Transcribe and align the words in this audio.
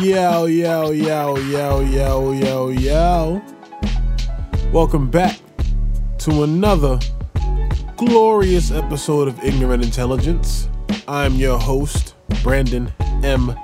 Yo, 0.00 0.46
yo, 0.46 0.90
yo, 0.90 1.36
yo, 1.36 1.80
yo, 1.80 2.32
yo, 2.32 2.68
yo. 2.70 3.42
Welcome 4.72 5.08
back 5.08 5.38
to 6.18 6.42
another 6.42 6.98
glorious 7.96 8.72
episode 8.72 9.28
of 9.28 9.42
Ignorant 9.44 9.84
Intelligence. 9.84 10.68
I'm 11.06 11.34
your 11.34 11.58
host, 11.58 12.16
Brandon 12.42 12.92
M. 13.22 13.54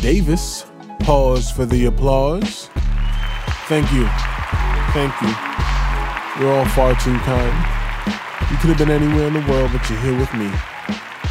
Davis. 0.00 0.66
Pause 1.00 1.50
for 1.50 1.64
the 1.64 1.86
applause. 1.86 2.70
Thank 3.66 3.90
you. 3.92 4.06
Thank 4.92 5.12
you. 5.20 5.34
You're 6.38 6.52
all 6.58 6.66
far 6.66 6.94
too 7.00 7.18
kind. 7.20 8.50
You 8.52 8.56
could 8.58 8.70
have 8.70 8.78
been 8.78 8.90
anywhere 8.90 9.26
in 9.26 9.34
the 9.34 9.44
world, 9.50 9.72
but 9.72 9.88
you're 9.90 9.98
here 9.98 10.16
with 10.16 10.32
me. 10.34 10.48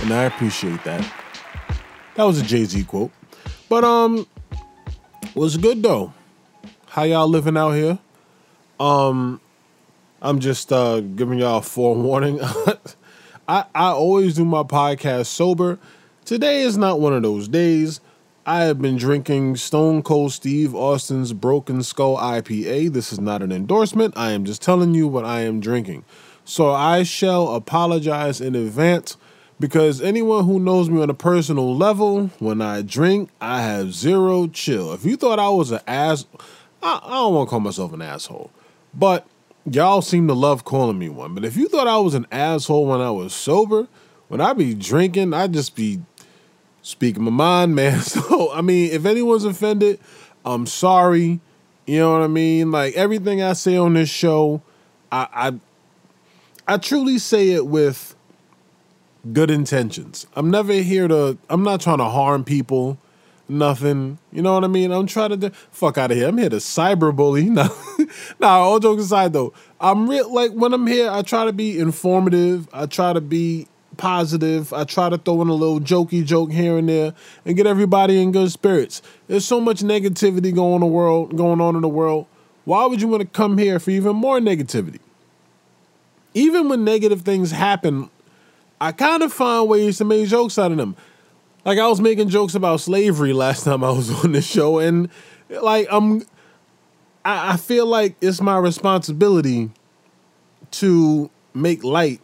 And 0.02 0.12
I 0.12 0.24
appreciate 0.24 0.84
that. 0.84 1.10
That 2.16 2.26
was 2.26 2.42
a 2.42 2.44
Jay 2.44 2.66
Z 2.66 2.84
quote. 2.84 3.12
But, 3.70 3.86
um, 3.86 4.28
was 5.36 5.58
good 5.58 5.84
though. 5.84 6.13
How 6.88 7.03
y'all 7.03 7.27
living 7.27 7.58
out 7.58 7.72
here? 7.72 7.99
Um, 8.80 9.39
I'm 10.22 10.39
just 10.39 10.72
uh 10.72 11.02
giving 11.02 11.39
y'all 11.39 11.59
a 11.59 11.62
forewarning. 11.62 12.39
I 13.48 13.66
I 13.73 13.88
always 13.91 14.36
do 14.36 14.45
my 14.45 14.63
podcast 14.63 15.27
sober. 15.27 15.80
Today 16.25 16.62
is 16.62 16.77
not 16.77 16.99
one 16.99 17.13
of 17.13 17.23
those 17.23 17.48
days. 17.48 18.02
I 18.45 18.63
have 18.63 18.81
been 18.81 18.98
drinking 18.98 19.58
Stone 19.58 20.02
Cold 20.02 20.34
Steve 20.34 20.73
Austin's 20.73 21.31
Broken 21.31 21.84
Skull 21.84 22.17
IPA. 22.17 22.91
This 22.91 23.13
is 23.13 23.20
not 23.20 23.44
an 23.44 23.52
endorsement. 23.52 24.16
I 24.17 24.31
am 24.31 24.45
just 24.45 24.61
telling 24.61 24.95
you 24.95 25.08
what 25.08 25.25
I 25.25 25.41
am 25.41 25.59
drinking. 25.59 26.05
So 26.44 26.72
I 26.72 27.03
shall 27.03 27.53
apologize 27.53 28.41
in 28.41 28.55
advance 28.55 29.16
because 29.62 30.02
anyone 30.02 30.44
who 30.44 30.60
knows 30.60 30.90
me 30.90 31.02
on 31.02 31.10
a 31.10 31.14
personal 31.14 31.78
level, 31.78 32.28
when 32.40 32.62
I 32.62 32.82
drink, 32.82 33.30
I 33.40 33.62
have 33.62 33.94
zero 33.94 34.48
chill. 34.48 34.92
If 34.92 35.06
you 35.06 35.16
thought 35.16 35.38
I 35.38 35.50
was 35.50 35.70
an 35.70 35.82
ass, 35.88 36.26
I, 36.82 37.00
I 37.04 37.10
don't 37.10 37.36
want 37.36 37.48
to 37.48 37.50
call 37.52 37.59
myself 37.59 37.94
an 37.94 38.02
asshole, 38.02 38.52
but 38.92 39.28
y'all 39.70 40.02
seem 40.02 40.28
to 40.28 40.34
love 40.34 40.66
calling 40.66 40.98
me 40.98 41.09
one. 41.09 41.36
But 41.36 41.45
if 41.45 41.56
you 41.56 41.70
thought 41.70 41.88
I 41.88 41.98
was 41.98 42.16
an 42.16 42.26
asshole 42.31 42.88
when 42.88 43.02
I 43.02 43.12
was 43.12 43.34
sober, 43.34 43.88
when 44.30 44.42
I 44.42 44.53
be 44.53 44.73
drinking, 44.73 45.34
I 45.34 45.45
just 45.45 45.75
be 45.75 46.02
speaking 46.81 47.23
my 47.23 47.30
mind, 47.30 47.75
man. 47.75 48.02
So 48.02 48.52
I 48.52 48.62
mean, 48.62 48.92
if 48.92 49.06
anyone's 49.06 49.46
offended, 49.46 50.00
I'm 50.44 50.66
sorry. 50.66 51.40
You 51.86 52.00
know 52.00 52.14
what 52.14 52.22
I 52.23 52.28
mean? 52.28 52.72
Like 52.72 52.96
everything 52.96 53.44
I 53.44 53.53
say 53.53 53.78
on 53.78 53.94
this 53.94 54.09
show, 54.09 54.64
I 55.12 55.28
I, 56.68 56.73
I 56.73 56.78
truly 56.78 57.20
say 57.20 57.52
it 57.52 57.68
with 57.68 58.16
good 59.31 59.52
intentions. 59.52 60.25
I'm 60.36 60.50
never 60.50 60.73
here 60.73 61.08
to. 61.08 61.38
I'm 61.50 61.64
not 61.64 61.81
trying 61.81 62.00
to 62.00 62.05
harm 62.05 62.44
people. 62.44 62.97
Nothing. 63.47 64.17
You 64.31 64.41
know 64.41 64.53
what 64.53 64.63
I 64.63 64.67
mean? 64.67 64.91
I'm 64.91 65.08
trying 65.08 65.38
to 65.38 65.50
fuck 65.72 65.97
out 65.97 66.11
of 66.11 66.17
here. 66.17 66.30
I'm 66.30 66.38
here 66.38 66.50
to 66.50 66.58
cyberbully. 66.58 67.50
No, 68.41 68.47
nah, 68.47 68.59
all 68.59 68.80
jokes 68.80 69.03
aside 69.03 69.31
though, 69.31 69.53
I'm 69.80 70.09
real. 70.09 70.33
Like 70.33 70.52
when 70.52 70.73
I'm 70.73 70.86
here, 70.86 71.09
I 71.09 71.22
try 71.22 71.45
to 71.45 71.53
be 71.53 71.80
informative. 71.80 72.67
I 72.73 72.86
try 72.86 73.13
to 73.13 73.22
be 73.22 73.67
positive. 73.97 74.73
I 74.73 74.83
try 74.83 75.09
to 75.09 75.17
throw 75.17 75.41
in 75.41 75.47
a 75.47 75.53
little 75.53 75.80
jokey 75.80 76.25
joke 76.25 76.52
here 76.52 76.78
and 76.78 76.89
there 76.89 77.13
and 77.45 77.56
get 77.56 77.67
everybody 77.67 78.22
in 78.22 78.31
good 78.31 78.52
spirits. 78.52 79.02
There's 79.28 79.45
so 79.45 79.61
much 79.61 79.81
negativity 79.81 80.53
going 80.53 80.81
the 80.81 80.88
world, 80.88 81.38
going 81.38 81.61
on 81.61 81.75
in 81.75 81.81
the 81.81 81.89
world. 81.89 82.25
Why 82.66 82.85
would 82.85 83.02
you 83.02 83.08
want 83.08 83.22
to 83.22 83.28
come 83.28 83.58
here 83.58 83.80
for 83.80 83.91
even 83.91 84.16
more 84.16 84.39
negativity? 84.39 85.00
Even 86.33 86.69
when 86.69 86.83
negative 86.83 87.22
things 87.22 87.52
happen, 87.52 88.09
I 88.82 88.92
kind 88.92 89.22
of 89.22 89.32
find 89.32 89.70
ways 89.70 90.00
to 90.00 90.06
make 90.06 90.28
jokes 90.28 90.58
out 90.58 90.72
of 90.72 90.78
them. 90.78 90.96
Like 91.64 91.78
I 91.78 91.88
was 91.88 92.02
making 92.02 92.30
jokes 92.30 92.56
about 92.56 92.82
slavery 92.82 93.32
last 93.32 93.64
time 93.66 93.84
I 93.84 93.92
was 93.92 94.10
on 94.26 94.32
the 94.32 94.42
show, 94.42 94.80
and 94.80 95.08
like 95.50 95.88
I'm, 95.92 96.24
I, 97.24 97.54
I 97.54 97.58
feel 97.58 97.86
like 97.86 98.16
it's 98.22 98.42
my 98.42 98.58
responsibility 98.58 99.70
to 100.72 101.30
make 101.53 101.84
light 101.84 102.22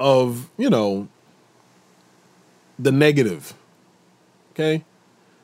of 0.00 0.48
you 0.56 0.70
know 0.70 1.08
the 2.78 2.90
negative. 2.90 3.52
Okay, 4.52 4.82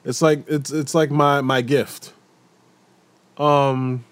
it's 0.02 0.22
like 0.22 0.48
it's 0.48 0.72
it's 0.72 0.94
like 0.94 1.10
my 1.10 1.42
my 1.42 1.60
gift. 1.60 2.14
Um. 3.36 4.06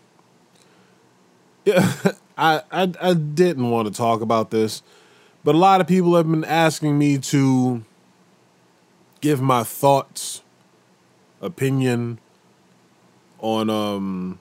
Yeah, 1.65 1.91
I 2.37 2.61
I 2.71 2.93
I 3.01 3.15
didn't 3.15 3.71
want 3.71 3.89
to 3.89 3.95
talk 3.95 4.21
about 4.21 4.51
this 4.51 4.83
but 5.45 5.55
a 5.55 5.59
lot 5.59 5.81
of 5.81 5.87
people 5.87 6.17
have 6.17 6.29
been 6.29 6.45
asking 6.45 6.99
me 6.99 7.19
to 7.19 7.85
give 9.21 9.41
my 9.41 9.63
thoughts, 9.63 10.43
opinion 11.41 12.19
on 13.39 13.69
um, 13.69 14.39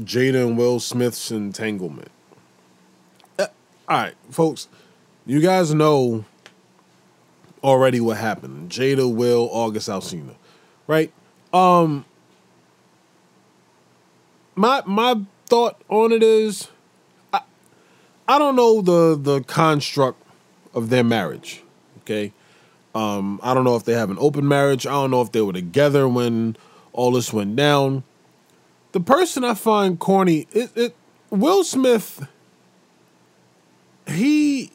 Jada 0.00 0.46
and 0.46 0.56
Will 0.56 0.78
Smith's 0.78 1.30
entanglement. 1.30 2.10
Uh, 3.38 3.48
all 3.88 3.98
right, 3.98 4.14
folks, 4.30 4.68
you 5.26 5.40
guys 5.40 5.74
know 5.74 6.24
already 7.62 8.00
what 8.00 8.16
happened. 8.16 8.70
Jada, 8.70 9.12
Will, 9.12 9.48
August 9.52 9.88
Alsina, 9.88 10.34
right? 10.86 11.12
Um, 11.52 12.04
my 14.54 14.82
my 14.86 15.20
thought 15.46 15.80
on 15.88 16.12
it 16.12 16.22
is 16.22 16.68
I 18.30 18.38
don't 18.38 18.54
know 18.54 18.80
the 18.80 19.18
the 19.20 19.40
construct 19.42 20.22
of 20.72 20.88
their 20.88 21.02
marriage. 21.02 21.64
Okay, 22.02 22.32
um, 22.94 23.40
I 23.42 23.54
don't 23.54 23.64
know 23.64 23.74
if 23.74 23.82
they 23.84 23.94
have 23.94 24.08
an 24.08 24.18
open 24.20 24.46
marriage. 24.46 24.86
I 24.86 24.92
don't 24.92 25.10
know 25.10 25.20
if 25.20 25.32
they 25.32 25.40
were 25.40 25.52
together 25.52 26.06
when 26.06 26.56
all 26.92 27.10
this 27.10 27.32
went 27.32 27.56
down. 27.56 28.04
The 28.92 29.00
person 29.00 29.42
I 29.42 29.54
find 29.54 29.98
corny, 29.98 30.46
it, 30.52 30.70
it 30.76 30.96
Will 31.30 31.64
Smith. 31.64 32.24
He 34.06 34.70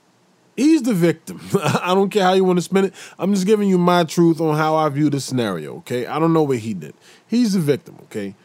he's 0.58 0.82
the 0.82 0.94
victim. 0.94 1.40
I 1.64 1.94
don't 1.96 2.10
care 2.10 2.24
how 2.24 2.34
you 2.34 2.44
want 2.44 2.58
to 2.58 2.62
spin 2.62 2.84
it. 2.84 2.94
I'm 3.18 3.34
just 3.34 3.46
giving 3.46 3.70
you 3.70 3.78
my 3.78 4.04
truth 4.04 4.42
on 4.42 4.58
how 4.58 4.76
I 4.76 4.90
view 4.90 5.10
the 5.10 5.22
scenario. 5.22 5.78
Okay, 5.78 6.06
I 6.06 6.20
don't 6.20 6.34
know 6.34 6.44
what 6.44 6.58
he 6.58 6.74
did. 6.74 6.94
He's 7.26 7.54
the 7.54 7.60
victim. 7.60 8.00
Okay, 8.04 8.36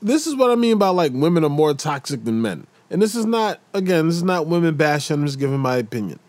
this 0.00 0.26
is 0.26 0.34
what 0.36 0.50
I 0.50 0.54
mean 0.54 0.78
by 0.78 0.88
like 0.88 1.12
women 1.12 1.44
are 1.44 1.50
more 1.50 1.74
toxic 1.74 2.24
than 2.24 2.42
men. 2.42 2.66
And 2.90 3.02
this 3.02 3.14
is 3.14 3.26
not, 3.26 3.60
again, 3.74 4.06
this 4.06 4.16
is 4.16 4.22
not 4.22 4.46
women 4.46 4.76
bashing. 4.76 5.14
I'm 5.14 5.26
just 5.26 5.38
giving 5.38 5.58
my 5.58 5.76
opinion. 5.76 6.20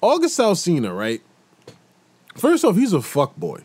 August 0.00 0.38
Alsina, 0.38 0.96
right? 0.96 1.22
First 2.36 2.64
off, 2.64 2.76
he's 2.76 2.92
a 2.92 3.00
fuck 3.00 3.36
boy. 3.36 3.62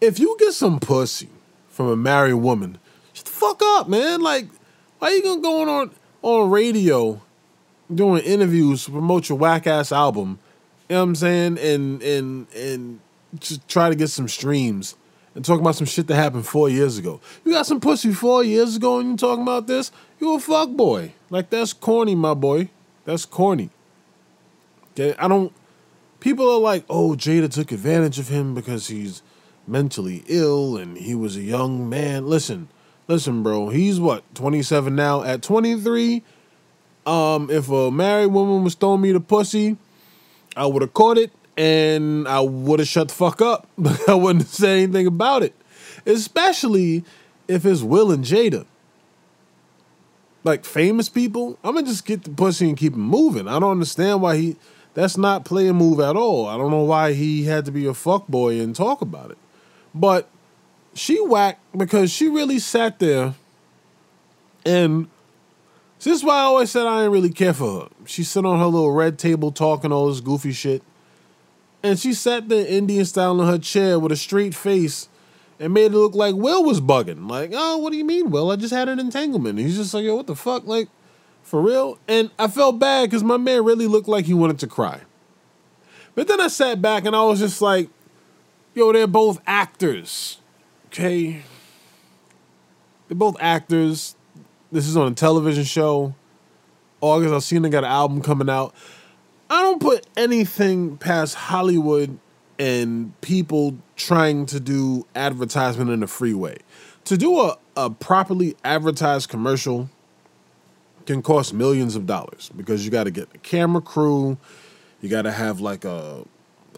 If 0.00 0.20
you 0.20 0.36
get 0.38 0.52
some 0.52 0.78
pussy 0.78 1.28
from 1.68 1.88
a 1.88 1.96
married 1.96 2.34
woman, 2.34 2.78
shut 3.12 3.24
the 3.24 3.30
fuck 3.32 3.60
up, 3.62 3.88
man. 3.88 4.20
Like, 4.20 4.48
why 4.98 5.08
are 5.08 5.10
you 5.12 5.22
gonna 5.22 5.40
go 5.40 5.68
on 5.68 5.90
on 6.22 6.50
radio 6.50 7.20
doing 7.92 8.22
interviews 8.22 8.84
to 8.84 8.92
promote 8.92 9.28
your 9.28 9.38
whack 9.38 9.66
ass 9.66 9.90
album? 9.90 10.38
You 10.88 10.94
know 10.94 11.00
what 11.00 11.08
I'm 11.08 11.14
saying? 11.16 11.58
And 11.58 12.02
and 12.02 12.46
and 12.54 13.00
just 13.40 13.66
try 13.68 13.88
to 13.88 13.96
get 13.96 14.08
some 14.08 14.28
streams 14.28 14.94
and 15.38 15.44
talking 15.44 15.60
about 15.60 15.76
some 15.76 15.86
shit 15.86 16.08
that 16.08 16.16
happened 16.16 16.44
four 16.44 16.68
years 16.68 16.98
ago. 16.98 17.20
You 17.44 17.52
got 17.52 17.64
some 17.64 17.78
pussy 17.78 18.12
four 18.12 18.42
years 18.42 18.74
ago 18.74 18.98
and 18.98 19.10
you 19.10 19.16
talking 19.16 19.42
about 19.42 19.68
this? 19.68 19.92
You 20.18 20.34
a 20.34 20.40
fuck 20.40 20.70
boy. 20.70 21.12
Like 21.30 21.48
that's 21.48 21.72
corny, 21.72 22.16
my 22.16 22.34
boy. 22.34 22.70
That's 23.04 23.24
corny. 23.24 23.70
Okay, 24.92 25.14
I 25.16 25.28
don't. 25.28 25.52
People 26.18 26.50
are 26.50 26.58
like, 26.58 26.84
oh, 26.90 27.10
Jada 27.10 27.48
took 27.48 27.70
advantage 27.70 28.18
of 28.18 28.26
him 28.26 28.52
because 28.52 28.88
he's 28.88 29.22
mentally 29.64 30.24
ill 30.26 30.76
and 30.76 30.98
he 30.98 31.14
was 31.14 31.36
a 31.36 31.42
young 31.42 31.88
man. 31.88 32.26
Listen, 32.26 32.66
listen, 33.06 33.44
bro. 33.44 33.68
He's 33.68 34.00
what 34.00 34.24
27 34.34 34.96
now. 34.96 35.22
At 35.22 35.42
23, 35.42 36.24
um, 37.06 37.48
if 37.48 37.70
a 37.70 37.92
married 37.92 38.32
woman 38.32 38.64
was 38.64 38.74
throwing 38.74 39.02
me 39.02 39.12
the 39.12 39.20
pussy, 39.20 39.76
I 40.56 40.66
would 40.66 40.82
have 40.82 40.94
caught 40.94 41.16
it 41.16 41.30
and 41.58 42.28
I 42.28 42.38
would 42.38 42.78
have 42.78 42.88
shut 42.88 43.08
the 43.08 43.14
fuck 43.14 43.42
up. 43.42 43.66
I 44.08 44.14
wouldn't 44.14 44.46
say 44.46 44.84
anything 44.84 45.08
about 45.08 45.42
it, 45.42 45.54
especially 46.06 47.04
if 47.48 47.66
it's 47.66 47.82
Will 47.82 48.12
and 48.12 48.24
Jada. 48.24 48.64
Like 50.44 50.64
famous 50.64 51.08
people, 51.08 51.58
I'm 51.64 51.74
gonna 51.74 51.86
just 51.86 52.06
get 52.06 52.22
the 52.22 52.30
pussy 52.30 52.68
and 52.68 52.78
keep 52.78 52.94
moving. 52.94 53.48
I 53.48 53.58
don't 53.58 53.72
understand 53.72 54.22
why 54.22 54.36
he. 54.36 54.56
That's 54.94 55.18
not 55.18 55.44
play 55.44 55.66
a 55.66 55.74
move 55.74 56.00
at 56.00 56.16
all. 56.16 56.46
I 56.46 56.56
don't 56.56 56.70
know 56.70 56.84
why 56.84 57.12
he 57.12 57.44
had 57.44 57.64
to 57.66 57.72
be 57.72 57.86
a 57.86 57.94
fuck 57.94 58.26
boy 58.28 58.60
and 58.60 58.74
talk 58.74 59.00
about 59.00 59.30
it. 59.30 59.38
But 59.94 60.28
she 60.94 61.20
whacked 61.20 61.60
because 61.76 62.10
she 62.10 62.28
really 62.28 62.58
sat 62.58 62.98
there 62.98 63.34
and 64.64 65.08
this 65.98 66.18
is 66.18 66.24
why 66.24 66.38
I 66.38 66.42
always 66.42 66.70
said 66.70 66.86
I 66.86 67.00
didn't 67.00 67.12
really 67.12 67.30
care 67.30 67.52
for 67.52 67.82
her. 67.82 67.88
She 68.06 68.24
sit 68.24 68.44
on 68.44 68.58
her 68.58 68.66
little 68.66 68.92
red 68.92 69.18
table 69.18 69.52
talking 69.52 69.92
all 69.92 70.08
this 70.08 70.20
goofy 70.20 70.52
shit. 70.52 70.82
And 71.82 71.98
she 71.98 72.12
sat 72.12 72.48
there 72.48 72.66
Indian 72.66 73.04
style 73.04 73.40
in 73.40 73.46
her 73.46 73.58
chair 73.58 73.98
with 73.98 74.12
a 74.12 74.16
straight 74.16 74.54
face 74.54 75.08
and 75.60 75.72
made 75.72 75.92
it 75.92 75.98
look 75.98 76.14
like 76.14 76.34
Will 76.34 76.64
was 76.64 76.80
bugging. 76.80 77.30
Like, 77.30 77.50
oh, 77.54 77.78
what 77.78 77.92
do 77.92 77.98
you 77.98 78.04
mean, 78.04 78.30
Will? 78.30 78.50
I 78.50 78.56
just 78.56 78.74
had 78.74 78.88
an 78.88 78.98
entanglement. 78.98 79.58
he's 79.58 79.76
just 79.76 79.94
like, 79.94 80.04
yo, 80.04 80.16
what 80.16 80.26
the 80.26 80.36
fuck? 80.36 80.66
Like, 80.66 80.88
for 81.42 81.62
real? 81.62 81.98
And 82.08 82.30
I 82.38 82.48
felt 82.48 82.78
bad 82.78 83.08
because 83.08 83.22
my 83.22 83.36
man 83.36 83.64
really 83.64 83.86
looked 83.86 84.08
like 84.08 84.24
he 84.24 84.34
wanted 84.34 84.58
to 84.60 84.66
cry. 84.66 85.02
But 86.14 86.26
then 86.26 86.40
I 86.40 86.48
sat 86.48 86.82
back 86.82 87.04
and 87.04 87.14
I 87.14 87.22
was 87.22 87.38
just 87.38 87.62
like, 87.62 87.88
Yo, 88.78 88.92
they're 88.92 89.08
both 89.08 89.40
actors. 89.44 90.38
Okay. 90.86 91.42
They're 93.08 93.16
both 93.16 93.36
actors. 93.40 94.14
This 94.70 94.86
is 94.86 94.96
on 94.96 95.10
a 95.10 95.14
television 95.16 95.64
show. 95.64 96.14
August 97.00 97.34
Alsina 97.34 97.70
got 97.72 97.82
an 97.82 97.90
album 97.90 98.22
coming 98.22 98.48
out. 98.48 98.72
Don't 99.68 99.82
put 99.82 100.06
anything 100.16 100.96
past 100.96 101.34
Hollywood 101.34 102.18
and 102.58 103.12
people 103.20 103.76
trying 103.96 104.46
to 104.46 104.58
do 104.58 105.06
advertisement 105.14 105.90
in 105.90 106.00
the 106.00 106.06
freeway. 106.06 106.56
To 107.04 107.18
do 107.18 107.38
a, 107.38 107.58
a 107.76 107.90
properly 107.90 108.56
advertised 108.64 109.28
commercial 109.28 109.90
can 111.04 111.20
cost 111.20 111.52
millions 111.52 111.96
of 111.96 112.06
dollars 112.06 112.50
because 112.56 112.86
you 112.86 112.90
got 112.90 113.04
to 113.04 113.10
get 113.10 113.30
the 113.30 113.36
camera 113.36 113.82
crew, 113.82 114.38
you 115.02 115.10
got 115.10 115.22
to 115.22 115.32
have 115.32 115.60
like 115.60 115.84
a, 115.84 116.24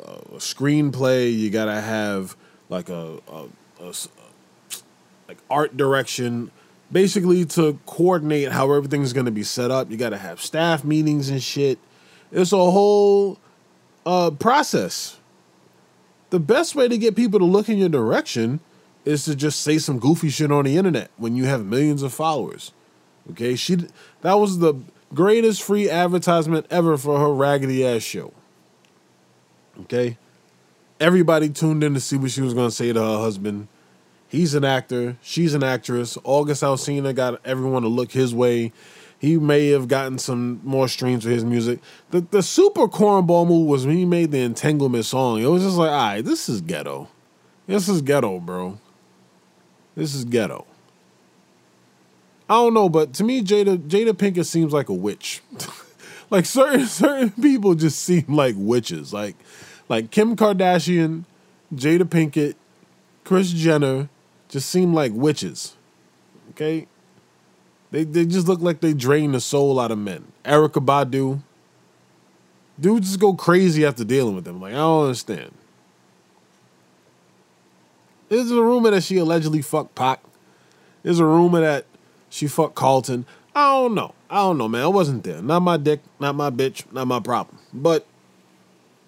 a, 0.03 0.39
screenplay, 0.39 1.33
you 1.33 1.49
got 1.49 1.67
to 1.67 1.81
have 1.81 2.37
like 2.71 2.89
a, 2.89 3.21
a, 3.29 3.45
a 3.81 3.95
like 5.29 5.39
art 5.49 5.77
direction 5.77 6.51
basically 6.91 7.45
to 7.45 7.79
coordinate 7.87 8.51
how 8.51 8.73
everything's 8.73 9.13
going 9.13 9.27
to 9.27 9.33
be 9.33 9.45
set 9.45 9.71
up. 9.71 9.93
You 9.93 9.97
got 9.97 10.11
to 10.11 10.19
have 10.19 10.41
staff 10.41 10.83
meetings 10.83 11.29
and 11.29 11.41
shit. 11.41 11.79
It's 12.32 12.53
a 12.53 12.56
whole 12.56 13.38
uh, 14.06 14.31
process. 14.32 15.19
The 16.31 16.41
best 16.41 16.75
way 16.75 16.88
to 16.88 16.97
get 16.97 17.17
people 17.17 17.38
to 17.41 17.44
look 17.44 17.69
in 17.69 17.79
your 17.79 17.88
direction 17.88 18.61
is 19.05 19.25
to 19.25 19.35
just 19.35 19.62
say 19.62 19.79
some 19.79 19.99
goofy 19.99 20.29
shit 20.29 20.53
on 20.53 20.65
the 20.65 20.77
internet 20.77 21.11
when 21.17 21.35
you 21.35 21.44
have 21.47 21.65
millions 21.65 22.03
of 22.03 22.12
followers. 22.12 22.73
Okay, 23.31 23.56
she 23.56 23.77
that 24.23 24.35
was 24.35 24.59
the 24.59 24.75
greatest 25.15 25.62
free 25.62 25.91
advertisement 25.91 26.67
ever 26.71 26.97
for 26.97 27.19
her 27.19 27.32
raggedy 27.32 27.87
ass 27.87 28.03
show. 28.03 28.32
Okay, 29.82 30.17
everybody 31.00 31.49
tuned 31.49 31.82
in 31.82 31.94
to 31.94 32.00
see 32.00 32.17
what 32.17 32.31
she 32.31 32.43
was 32.43 32.55
going 32.55 32.69
to 32.69 32.75
say 32.75 32.93
to 32.93 33.00
her 33.00 33.19
husband 33.19 33.69
He's 34.31 34.55
an 34.55 34.65
actor. 34.65 35.17
She's 35.23 35.55
an 35.55 35.65
actress. 35.65 36.17
August 36.23 36.62
Alsina 36.62 37.12
got 37.12 37.44
everyone 37.44 37.82
to 37.82 37.88
look 37.88 38.12
his 38.12 38.32
way. 38.32 38.73
He 39.20 39.37
may 39.37 39.69
have 39.69 39.87
gotten 39.87 40.19
some 40.19 40.62
more 40.64 40.88
streams 40.88 41.25
for 41.25 41.31
his 41.31 41.44
music. 41.44 41.81
The 42.11 42.22
the 42.22 42.43
super 42.43 42.88
cornball 42.88 43.46
move 43.46 43.67
was 43.67 43.87
when 43.87 43.99
he 43.99 44.06
made 44.06 44.31
the 44.31 44.40
entanglement 44.40 45.05
song. 45.05 45.43
It 45.43 45.46
was 45.46 45.62
just 45.62 45.76
like, 45.76 45.90
all 45.90 45.96
right, 45.96 46.25
this 46.25 46.49
is 46.49 46.62
ghetto. 46.62 47.06
This 47.67 47.87
is 47.87 48.00
ghetto, 48.00 48.40
bro. 48.40 48.78
This 49.94 50.14
is 50.14 50.25
ghetto. 50.25 50.64
I 52.49 52.55
don't 52.55 52.72
know, 52.72 52.88
but 52.88 53.12
to 53.14 53.25
me, 53.25 53.43
Jada 53.43 53.76
Jada 53.76 54.12
Pinkett 54.14 54.46
seems 54.46 54.72
like 54.72 54.88
a 54.88 54.94
witch. 54.94 55.43
like 56.31 56.46
certain 56.46 56.87
certain 56.87 57.31
people 57.31 57.75
just 57.75 57.99
seem 57.99 58.25
like 58.26 58.55
witches. 58.56 59.12
Like 59.12 59.37
like 59.90 60.11
Kim 60.11 60.34
Kardashian, 60.34 61.25
Jada 61.75 62.05
Pinkett, 62.05 62.55
Kris 63.25 63.52
Jenner, 63.52 64.08
just 64.49 64.70
seem 64.70 64.94
like 64.94 65.12
witches. 65.12 65.76
Okay? 66.52 66.87
They 67.91 68.05
they 68.05 68.25
just 68.25 68.47
look 68.47 68.61
like 68.61 68.81
they 68.81 68.95
drain 68.95 69.33
the 69.33 69.41
soul 69.41 69.81
out 69.81 69.91
of 69.91 69.99
men. 69.99 70.33
Erykah 70.45 70.85
Badu. 70.85 71.41
Dudes 72.79 73.09
just 73.09 73.21
go 73.21 73.35
crazy 73.35 73.85
after 73.85 74.05
dealing 74.05 74.35
with 74.35 74.45
them. 74.45 74.61
Like, 74.61 74.73
I 74.73 74.77
don't 74.77 75.05
understand. 75.05 75.53
There's 78.31 78.51
a 78.51 78.63
rumor 78.63 78.91
that 78.91 79.03
she 79.03 79.19
allegedly 79.19 79.61
fucked 79.61 79.95
Pac. 79.95 80.21
There's 81.03 81.19
a 81.19 81.27
rumor 81.27 81.61
that 81.61 81.85
she 82.31 82.47
fucked 82.47 82.77
Carlton. 82.77 83.27
I 83.55 83.73
don't 83.73 83.95
know. 83.95 84.15
I 84.31 84.37
don't 84.37 84.57
know, 84.57 84.69
man. 84.69 84.83
I 84.83 84.87
wasn't 84.87 85.25
there. 85.25 85.43
Not 85.43 85.61
my 85.61 85.77
dick, 85.77 86.01
not 86.21 86.37
my 86.37 86.51
bitch, 86.51 86.91
not 86.93 87.07
my 87.07 87.21
problem. 87.21 87.59
But 87.75 88.07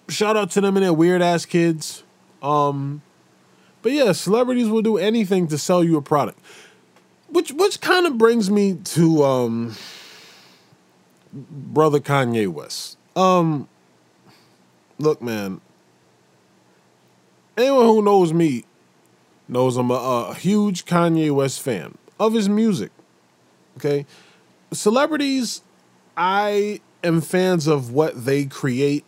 shout 0.09 0.35
out 0.35 0.51
to 0.51 0.61
them 0.61 0.75
and 0.75 0.85
their 0.85 0.93
weird 0.93 1.21
ass 1.21 1.45
kids. 1.45 2.03
Um, 2.41 3.01
but 3.81 3.93
yeah, 3.93 4.11
celebrities 4.11 4.67
will 4.67 4.81
do 4.81 4.97
anything 4.97 5.47
to 5.47 5.57
sell 5.57 5.83
you 5.83 5.97
a 5.97 6.01
product. 6.01 6.39
Which 7.33 7.51
which 7.51 7.81
kind 7.81 8.05
of 8.05 8.19
brings 8.19 8.51
me 8.51 8.75
to 8.75 9.23
um 9.23 9.75
brother 11.33 11.99
Kanye 11.99 12.47
West. 12.47 12.95
Um 13.15 13.67
look 14.99 15.19
man, 15.19 15.59
anyone 17.57 17.87
who 17.87 18.03
knows 18.03 18.31
me 18.31 18.65
knows 19.47 19.77
I'm 19.77 19.89
a, 19.89 19.95
a 20.29 20.35
huge 20.35 20.85
Kanye 20.85 21.31
West 21.31 21.59
fan 21.59 21.97
of 22.19 22.33
his 22.33 22.47
music. 22.47 22.91
Okay? 23.77 24.05
Celebrities 24.71 25.63
I 26.15 26.81
am 27.03 27.19
fans 27.19 27.65
of 27.65 27.91
what 27.91 28.25
they 28.25 28.45
create, 28.45 29.05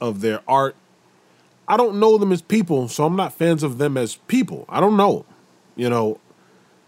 of 0.00 0.20
their 0.20 0.40
art, 0.48 0.74
I 1.68 1.76
don't 1.76 2.00
know 2.00 2.18
them 2.18 2.32
as 2.32 2.42
people, 2.42 2.88
so 2.88 3.04
I'm 3.04 3.14
not 3.14 3.32
fans 3.32 3.62
of 3.62 3.78
them 3.78 3.96
as 3.96 4.16
people. 4.16 4.64
I 4.68 4.80
don't 4.80 4.96
know. 4.96 5.24
You 5.76 5.90
know, 5.90 6.18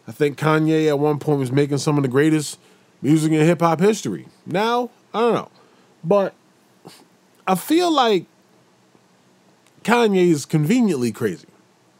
I 0.09 0.13
think 0.13 0.39
Kanye 0.39 0.89
at 0.89 0.99
one 0.99 1.19
point 1.19 1.39
was 1.39 1.53
making 1.53 1.79
some 1.79 1.99
of 1.99 2.03
the 2.03 2.09
greatest 2.09 2.59
music 3.03 3.31
in 3.31 3.45
hip 3.45 3.61
hop 3.61 3.79
history. 3.79 4.27
Now, 4.47 4.89
I 5.13 5.21
don't 5.21 5.35
know. 5.35 5.51
But 6.03 6.35
I 7.47 7.55
feel 7.55 7.93
like 7.93 8.25
Kanye 9.85 10.31
is 10.31 10.47
conveniently 10.47 11.13
crazy. 11.13 11.47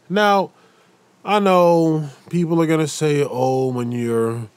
Now, 0.09 0.53
I 1.23 1.39
know 1.39 2.09
people 2.31 2.63
are 2.63 2.67
going 2.67 2.81
to 2.81 2.89
say, 2.89 3.23
oh, 3.29 3.69
when 3.69 3.93
you're 3.93 4.49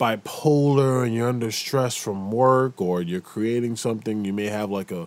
bipolar 0.00 1.04
and 1.04 1.14
you're 1.14 1.28
under 1.28 1.50
stress 1.50 1.94
from 1.94 2.32
work 2.32 2.80
or 2.80 3.02
you're 3.02 3.20
creating 3.20 3.76
something, 3.76 4.24
you 4.24 4.32
may 4.32 4.46
have 4.46 4.70
like 4.70 4.90
a 4.90 5.06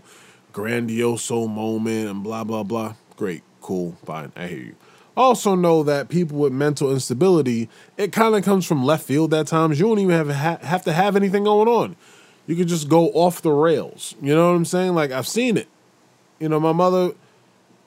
grandioso 0.53 1.49
moment 1.49 2.07
and 2.07 2.23
blah 2.23 2.43
blah 2.43 2.61
blah. 2.61 2.93
Great, 3.17 3.41
cool, 3.61 3.97
fine, 4.05 4.31
I 4.35 4.45
hear 4.45 4.59
you. 4.59 4.75
Also 5.15 5.53
know 5.53 5.83
that 5.83 6.09
people 6.09 6.39
with 6.39 6.53
mental 6.53 6.91
instability, 6.91 7.69
it 7.97 8.11
kind 8.11 8.35
of 8.35 8.43
comes 8.43 8.65
from 8.65 8.83
left 8.83 9.05
field 9.05 9.33
at 9.33 9.47
times. 9.47 9.79
You 9.79 9.87
don't 9.87 9.99
even 9.99 10.15
have 10.15 10.29
ha- 10.29 10.65
have 10.65 10.83
to 10.85 10.93
have 10.93 11.15
anything 11.15 11.43
going 11.43 11.67
on. 11.67 11.95
You 12.47 12.55
could 12.55 12.67
just 12.67 12.89
go 12.89 13.09
off 13.09 13.41
the 13.41 13.51
rails. 13.51 14.15
You 14.21 14.33
know 14.35 14.49
what 14.49 14.55
I'm 14.55 14.65
saying? 14.65 14.95
Like 14.95 15.11
I've 15.11 15.27
seen 15.27 15.55
it. 15.57 15.67
You 16.39 16.49
know, 16.49 16.59
my 16.59 16.71
mother 16.71 17.11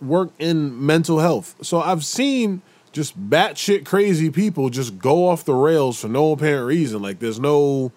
worked 0.01 0.41
in 0.41 0.85
mental 0.85 1.19
health, 1.19 1.57
so 1.63 1.81
I've 1.81 2.05
seen 2.05 2.63
just 2.93 3.29
batshit 3.29 3.85
crazy 3.85 4.31
people 4.31 4.71
just 4.71 4.99
go 4.99 5.29
off 5.29 5.45
the 5.45 5.55
rails 5.55 6.01
for 6.01 6.09
no 6.09 6.33
apparent 6.33 6.67
reason. 6.67 7.03
Like 7.03 7.19
there's 7.19 7.41
no, 7.41 7.93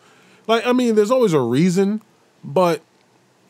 like 0.47 0.65
I 0.65 0.73
mean, 0.73 0.95
there's 0.95 1.11
always 1.11 1.33
a 1.33 1.39
reason, 1.39 2.01
but 2.43 2.81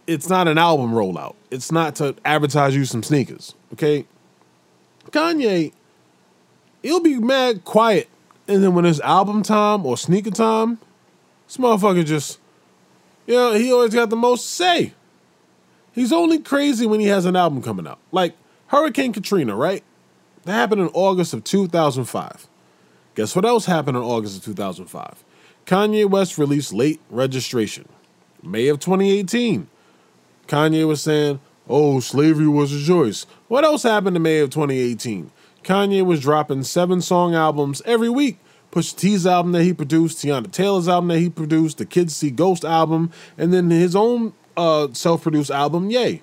it's 0.05 0.29
not 0.29 0.47
an 0.47 0.57
album 0.57 0.91
rollout. 0.91 1.35
It's 1.49 1.71
not 1.71 1.95
to 1.95 2.15
advertise 2.25 2.75
you 2.75 2.85
some 2.85 3.01
sneakers. 3.01 3.55
Okay. 3.73 4.05
Kanye, 5.11 5.73
he'll 6.81 6.99
be 6.99 7.17
mad 7.17 7.63
quiet. 7.63 8.09
And 8.47 8.63
then 8.63 8.73
when 8.73 8.85
it's 8.85 8.99
album 9.01 9.43
time 9.43 9.85
or 9.85 9.97
sneaker 9.97 10.31
time, 10.31 10.79
this 11.47 11.57
motherfucker 11.57 12.05
just, 12.05 12.39
you 13.27 13.35
know, 13.35 13.53
he 13.53 13.71
always 13.71 13.93
got 13.93 14.09
the 14.09 14.15
most 14.15 14.43
to 14.43 14.47
say. 14.47 14.93
He's 15.93 16.11
only 16.11 16.39
crazy 16.39 16.85
when 16.85 16.99
he 16.99 17.07
has 17.07 17.25
an 17.25 17.35
album 17.35 17.61
coming 17.61 17.87
out. 17.87 17.99
Like 18.11 18.35
Hurricane 18.67 19.13
Katrina, 19.13 19.55
right? 19.55 19.83
That 20.45 20.53
happened 20.53 20.81
in 20.81 20.87
August 20.93 21.33
of 21.33 21.43
2005. 21.43 22.47
Guess 23.15 23.35
what 23.35 23.45
else 23.45 23.65
happened 23.65 23.97
in 23.97 24.03
August 24.03 24.37
of 24.37 24.43
2005? 24.45 25.23
Kanye 25.65 26.09
West 26.09 26.37
released 26.37 26.73
Late 26.73 27.01
Registration. 27.09 27.87
May 28.41 28.67
of 28.67 28.79
2018. 28.79 29.67
Kanye 30.47 30.87
was 30.87 31.01
saying, 31.01 31.39
oh, 31.69 31.99
slavery 31.99 32.47
was 32.47 32.73
a 32.73 32.85
choice. 32.85 33.25
What 33.47 33.63
else 33.63 33.83
happened 33.83 34.15
in 34.15 34.21
May 34.23 34.39
of 34.39 34.49
2018? 34.49 35.31
Kanye 35.63 36.03
was 36.03 36.19
dropping 36.19 36.63
seven 36.63 37.01
song 37.01 37.35
albums 37.35 37.81
every 37.85 38.09
week. 38.09 38.39
Pusha 38.71 38.97
T's 38.97 39.25
album 39.25 39.51
that 39.53 39.63
he 39.63 39.73
produced, 39.73 40.19
Teyana 40.19 40.51
Taylor's 40.51 40.87
album 40.87 41.07
that 41.09 41.19
he 41.19 41.29
produced, 41.29 41.77
the 41.77 41.85
Kids 41.85 42.15
See 42.15 42.29
Ghost 42.29 42.63
album, 42.63 43.11
and 43.37 43.53
then 43.53 43.69
his 43.69 43.95
own 43.95 44.33
uh, 44.57 44.89
self-produced 44.93 45.49
album, 45.49 45.89
Ye. 45.89 46.21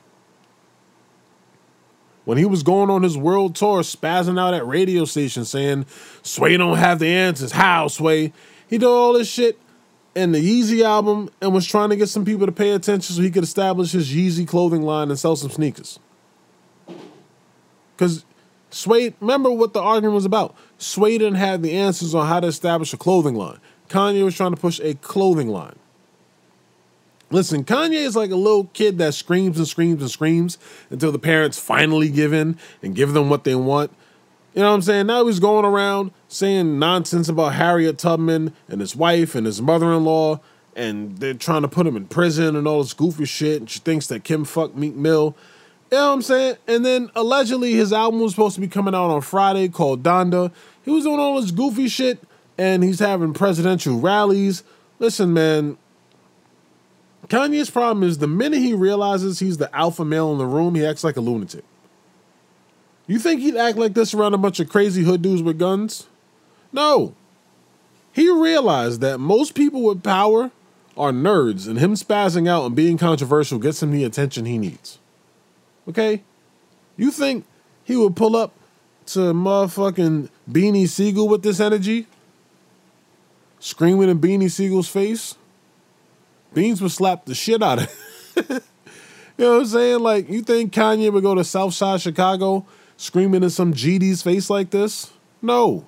When 2.25 2.39
he 2.39 2.45
was 2.45 2.63
going 2.63 2.91
on 2.91 3.03
his 3.03 3.17
world 3.17 3.55
tour, 3.55 3.83
spazzing 3.83 4.39
out 4.39 4.55
at 4.55 4.67
radio 4.67 5.05
stations 5.05 5.49
saying, 5.49 5.87
Sway 6.23 6.57
don't 6.57 6.77
have 6.77 6.99
the 6.99 7.09
answers. 7.09 7.53
How, 7.53 7.89
Sway? 7.89 8.33
He 8.69 8.79
did 8.79 8.87
all 8.87 9.13
this 9.13 9.29
shit 9.29 9.59
and 10.17 10.35
the 10.35 10.39
Yeezy 10.39 10.83
album 10.83 11.29
and 11.41 11.53
was 11.53 11.67
trying 11.67 11.91
to 11.91 11.97
get 11.97 12.09
some 12.09 12.25
people 12.25 12.47
to 12.47 12.53
pay 12.53 12.71
attention 12.73 13.15
so 13.15 13.23
he 13.23 13.31
could 13.31 13.45
establish 13.45 13.93
his 13.93 14.13
Yeezy 14.13 14.49
clothing 14.49 14.83
line 14.83 15.11
and 15.11 15.19
sell 15.19 15.37
some 15.37 15.51
sneakers. 15.51 16.01
Because 17.95 18.25
Sway, 18.71 19.15
remember 19.21 19.51
what 19.51 19.75
the 19.75 19.81
argument 19.81 20.15
was 20.15 20.25
about. 20.25 20.57
Sway 20.79 21.19
didn't 21.19 21.37
have 21.37 21.63
the 21.63 21.73
answers 21.73 22.15
on 22.15 22.27
how 22.27 22.41
to 22.41 22.47
establish 22.47 22.93
a 22.93 22.97
clothing 22.97 23.35
line. 23.35 23.59
Kanye 23.89 24.25
was 24.25 24.35
trying 24.35 24.55
to 24.55 24.61
push 24.61 24.81
a 24.81 24.95
clothing 24.95 25.49
line. 25.49 25.77
Listen, 27.31 27.65
Kanye 27.65 28.05
is 28.05 28.17
like 28.17 28.31
a 28.31 28.37
little 28.37 28.65
kid 28.73 28.99
that 28.99 29.15
screams 29.15 29.59
and 29.59 29.69
screams 29.69 30.01
and 30.01 30.11
screams 30.11 30.59
until 30.91 31.13
the 31.13 31.19
parents 31.19 31.59
finally 31.59 32.09
give 32.09 32.33
in 32.33 32.59
and 32.83 32.95
give 32.95 33.13
them 33.13 33.29
what 33.29 33.45
they 33.45 33.55
want. 33.55 33.91
You 34.57 34.63
know 34.63 34.71
what 34.71 34.77
I'm 34.77 34.83
saying? 34.83 35.07
Now 35.07 35.27
he's 35.27 35.39
going 35.39 35.67
around 35.67 36.13
saying 36.29 36.79
nonsense 36.79 37.29
about 37.29 37.53
Harriet 37.53 37.99
Tubman 37.99 38.55
and 38.69 38.81
his 38.81 38.97
wife 38.97 39.35
and 39.35 39.45
his 39.45 39.61
mother 39.61 39.93
in 39.93 40.07
law, 40.07 40.41
and 40.75 41.19
they're 41.19 41.35
trying 41.35 41.61
to 41.61 41.69
put 41.69 41.87
him 41.87 41.95
in 41.95 42.07
prison 42.07 42.57
and 42.57 42.67
all 42.67 42.83
this 42.83 42.95
goofy 42.95 43.27
shit. 43.27 43.61
And 43.61 43.69
she 43.69 43.81
thinks 43.81 44.07
that 44.07 44.25
Kim 44.25 44.47
fucked 44.47 44.75
Meek 44.75 44.95
Mill. 44.95 45.37
You 45.93 45.99
know 45.99 46.07
what 46.09 46.15
I'm 46.15 46.23
saying? 46.23 46.57
And 46.67 46.87
then 46.87 47.11
allegedly 47.15 47.75
his 47.75 47.93
album 47.93 48.21
was 48.21 48.33
supposed 48.33 48.55
to 48.55 48.63
be 48.63 48.67
coming 48.67 48.95
out 48.95 49.11
on 49.11 49.21
Friday 49.21 49.69
called 49.69 50.03
Donda. 50.03 50.51
He 50.83 50.91
was 50.91 51.05
doing 51.05 51.21
all 51.21 51.39
this 51.39 51.51
goofy 51.51 51.89
shit 51.89 52.23
and 52.57 52.83
he's 52.83 52.99
having 52.99 53.35
presidential 53.35 54.01
rallies. 54.01 54.65
Listen, 54.99 55.35
man, 55.35 55.77
Kanye's 57.29 57.69
problem 57.69 58.03
is 58.03 58.19
the 58.19 58.27
minute 58.27 58.61
he 58.61 58.73
realizes 58.73 59.39
he's 59.39 59.59
the 59.59 59.75
alpha 59.77 60.05
male 60.05 60.33
in 60.33 60.39
the 60.39 60.47
room, 60.47 60.75
he 60.75 60.87
acts 60.87 61.05
like 61.05 61.19
a 61.19 61.21
lunatic. 61.21 61.65
You 63.07 63.19
think 63.19 63.41
he'd 63.41 63.57
act 63.57 63.79
like 63.79 63.95
this 63.95 64.15
around 64.15 64.35
a 64.35 64.39
bunch 64.39 64.59
of 64.59 64.69
crazy 64.69 65.05
hood 65.05 65.23
dudes 65.23 65.43
with 65.43 65.59
guns? 65.59 66.07
No. 66.73 67.15
He 68.13 68.29
realized 68.29 69.01
that 69.01 69.19
most 69.19 69.55
people 69.55 69.83
with 69.83 70.03
power 70.03 70.51
are 70.97 71.13
nerds, 71.13 71.69
and 71.69 71.79
him 71.79 71.95
spazzing 71.95 72.49
out 72.49 72.65
and 72.65 72.75
being 72.75 72.97
controversial 72.99 73.59
gets 73.59 73.83
him 73.83 73.93
the 73.93 74.05
attention 74.05 74.47
he 74.47 74.59
needs. 74.59 74.99
Okay? 75.89 76.23
You 76.97 77.11
think 77.11 77.45
he 77.85 77.97
would 77.97 78.17
pull 78.17 78.35
up 78.35 78.55
to 79.07 79.33
motherfucking 79.33 80.31
Beanie 80.51 80.89
Sigel 80.89 81.29
with 81.29 81.43
this 81.43 81.61
energy? 81.61 82.07
Screaming 83.61 84.09
in 84.09 84.19
Beanie 84.19 84.51
Sigel's 84.51 84.89
face? 84.89 85.37
Beans 86.55 86.81
would 86.81 86.91
slap 86.91 87.27
the 87.27 87.35
shit 87.35 87.63
out 87.63 87.83
of 87.83 88.47
him. 88.49 88.61
You 89.39 89.45
know 89.45 89.53
what 89.53 89.61
I'm 89.61 89.67
saying? 89.67 90.01
Like, 90.01 90.31
you 90.31 90.41
think 90.41 90.73
Kanye 90.73 91.13
would 91.13 91.23
go 91.23 91.35
to 91.35 91.45
Southside 91.45 92.01
Chicago 92.01 92.65
screaming 92.97 93.43
in 93.43 93.51
some 93.51 93.73
GD's 93.73 94.23
face 94.23 94.51
like 94.51 94.71
this? 94.71 95.13
No. 95.43 95.87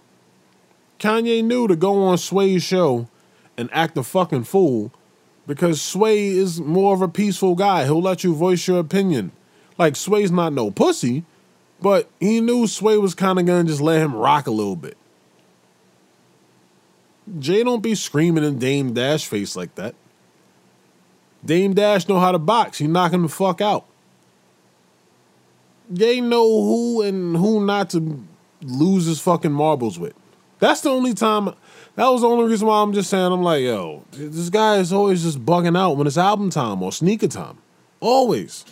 Kanye 0.99 1.45
knew 1.45 1.69
to 1.69 1.77
go 1.77 2.03
on 2.03 2.19
Sway's 2.19 2.63
show 2.63 3.09
and 3.57 3.69
act 3.73 3.97
a 3.97 4.03
fucking 4.03 4.45
fool 4.45 4.93
because 5.47 5.81
Sway 5.81 6.29
is 6.29 6.61
more 6.61 6.95
of 6.95 7.03
a 7.03 7.09
peaceful 7.09 7.55
guy. 7.55 7.85
He'll 7.85 8.03
let 8.03 8.25
you 8.25 8.35
voice 8.35 8.67
your 8.69 8.79
opinion. 8.79 9.33
Like, 9.79 9.97
Sway's 9.97 10.31
not 10.31 10.53
no 10.53 10.71
pussy, 10.71 11.25
but 11.81 12.11
he 12.21 12.41
knew 12.41 12.67
Sway 12.67 12.99
was 12.99 13.15
kind 13.15 13.39
of 13.39 13.47
gonna 13.47 13.65
just 13.65 13.81
let 13.81 14.01
him 14.01 14.15
rock 14.15 14.47
a 14.47 14.51
little 14.51 14.77
bit. 14.77 14.97
Jay 17.39 17.63
don't 17.63 17.83
be 17.83 17.95
screaming 17.95 18.45
in 18.45 18.59
Dame 18.59 18.95
Dash 18.95 19.27
face 19.27 19.55
like 19.55 19.75
that. 19.75 19.95
Dame 21.45 21.75
Dash 21.75 22.09
know 22.09 22.19
how 22.19 22.33
to 22.33 22.39
box. 22.39 22.79
He 22.79 22.87
knock 22.87 23.13
him 23.13 23.23
the 23.23 23.29
fuck 23.29 23.61
out. 23.61 23.87
They 25.89 26.21
know 26.21 26.45
who 26.45 27.03
and 27.03 27.37
who 27.37 27.65
not 27.65 27.91
to 27.91 28.25
lose 28.63 29.07
his 29.07 29.21
fucking 29.21 29.53
marbles 29.53 29.99
with. 29.99 30.15
That's 30.59 30.81
the 30.81 30.91
only 30.91 31.15
time. 31.15 31.55
That 31.95 32.09
was 32.09 32.21
the 32.21 32.29
only 32.29 32.51
reason 32.51 32.69
why 32.69 32.83
I'm 32.83 32.93
just 32.93 33.11
saying 33.11 33.33
I'm 33.33 33.43
like, 33.43 33.63
yo, 33.63 34.05
this 34.13 34.51
guy 34.51 34.77
is 34.77 34.93
always 34.93 35.23
just 35.23 35.45
bugging 35.45 35.77
out 35.77 35.97
when 35.97 36.07
it's 36.07 36.19
album 36.19 36.51
time 36.51 36.83
or 36.83 36.93
sneaker 36.93 37.29
time. 37.29 37.59
Always. 38.01 38.65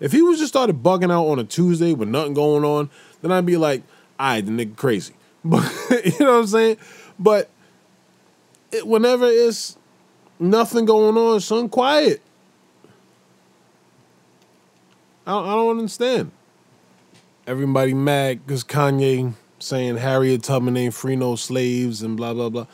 If 0.00 0.12
he 0.12 0.20
was 0.22 0.38
just 0.38 0.52
started 0.52 0.82
bugging 0.82 1.10
out 1.10 1.26
on 1.26 1.38
a 1.38 1.44
Tuesday 1.44 1.92
with 1.92 2.08
nothing 2.08 2.34
going 2.34 2.64
on, 2.64 2.90
then 3.22 3.32
I'd 3.32 3.46
be 3.46 3.56
like, 3.56 3.82
right, 4.18 4.44
the 4.44 4.50
nigga 4.50 4.76
crazy. 4.76 5.14
But 5.44 5.72
you 6.04 6.26
know 6.26 6.32
what 6.32 6.38
I'm 6.40 6.46
saying? 6.48 6.76
But 7.20 7.48
it, 8.72 8.84
whenever 8.84 9.26
it's 9.26 9.78
nothing 10.40 10.84
going 10.84 11.16
on, 11.16 11.40
son, 11.40 11.68
quiet. 11.68 12.20
I 15.24 15.38
I 15.38 15.54
don't 15.54 15.78
understand. 15.78 16.32
Everybody 17.46 17.94
mad 17.94 18.44
because 18.44 18.64
Kanye 18.64 19.34
saying 19.60 19.98
Harriet 19.98 20.42
Tubman 20.42 20.76
ain't 20.76 20.94
free 20.94 21.14
no 21.14 21.36
slaves 21.36 22.02
and 22.02 22.16
blah 22.16 22.34
blah 22.34 22.48
blah. 22.48 22.66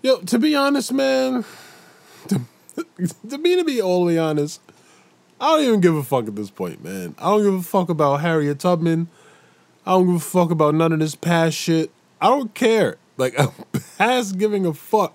Yo, 0.00 0.18
to 0.20 0.38
be 0.38 0.56
honest, 0.56 0.92
man, 0.94 1.44
to, 2.28 2.40
to 3.28 3.38
me 3.38 3.56
to 3.56 3.64
be 3.64 3.82
all 3.82 4.06
the 4.06 4.18
honest, 4.18 4.62
I 5.38 5.56
don't 5.56 5.64
even 5.64 5.80
give 5.80 5.94
a 5.94 6.02
fuck 6.02 6.26
at 6.26 6.34
this 6.34 6.48
point, 6.50 6.82
man. 6.82 7.14
I 7.18 7.24
don't 7.24 7.42
give 7.42 7.54
a 7.54 7.62
fuck 7.62 7.90
about 7.90 8.22
Harriet 8.22 8.60
Tubman. 8.60 9.08
I 9.84 9.90
don't 9.90 10.06
give 10.06 10.14
a 10.14 10.20
fuck 10.20 10.50
about 10.50 10.74
none 10.74 10.92
of 10.92 10.98
this 10.98 11.14
past 11.14 11.56
shit. 11.56 11.90
I 12.18 12.28
don't 12.28 12.54
care. 12.54 12.96
Like 13.18 13.34
I'm 13.38 13.50
past 13.98 14.38
giving 14.38 14.64
a 14.64 14.72
fuck 14.72 15.14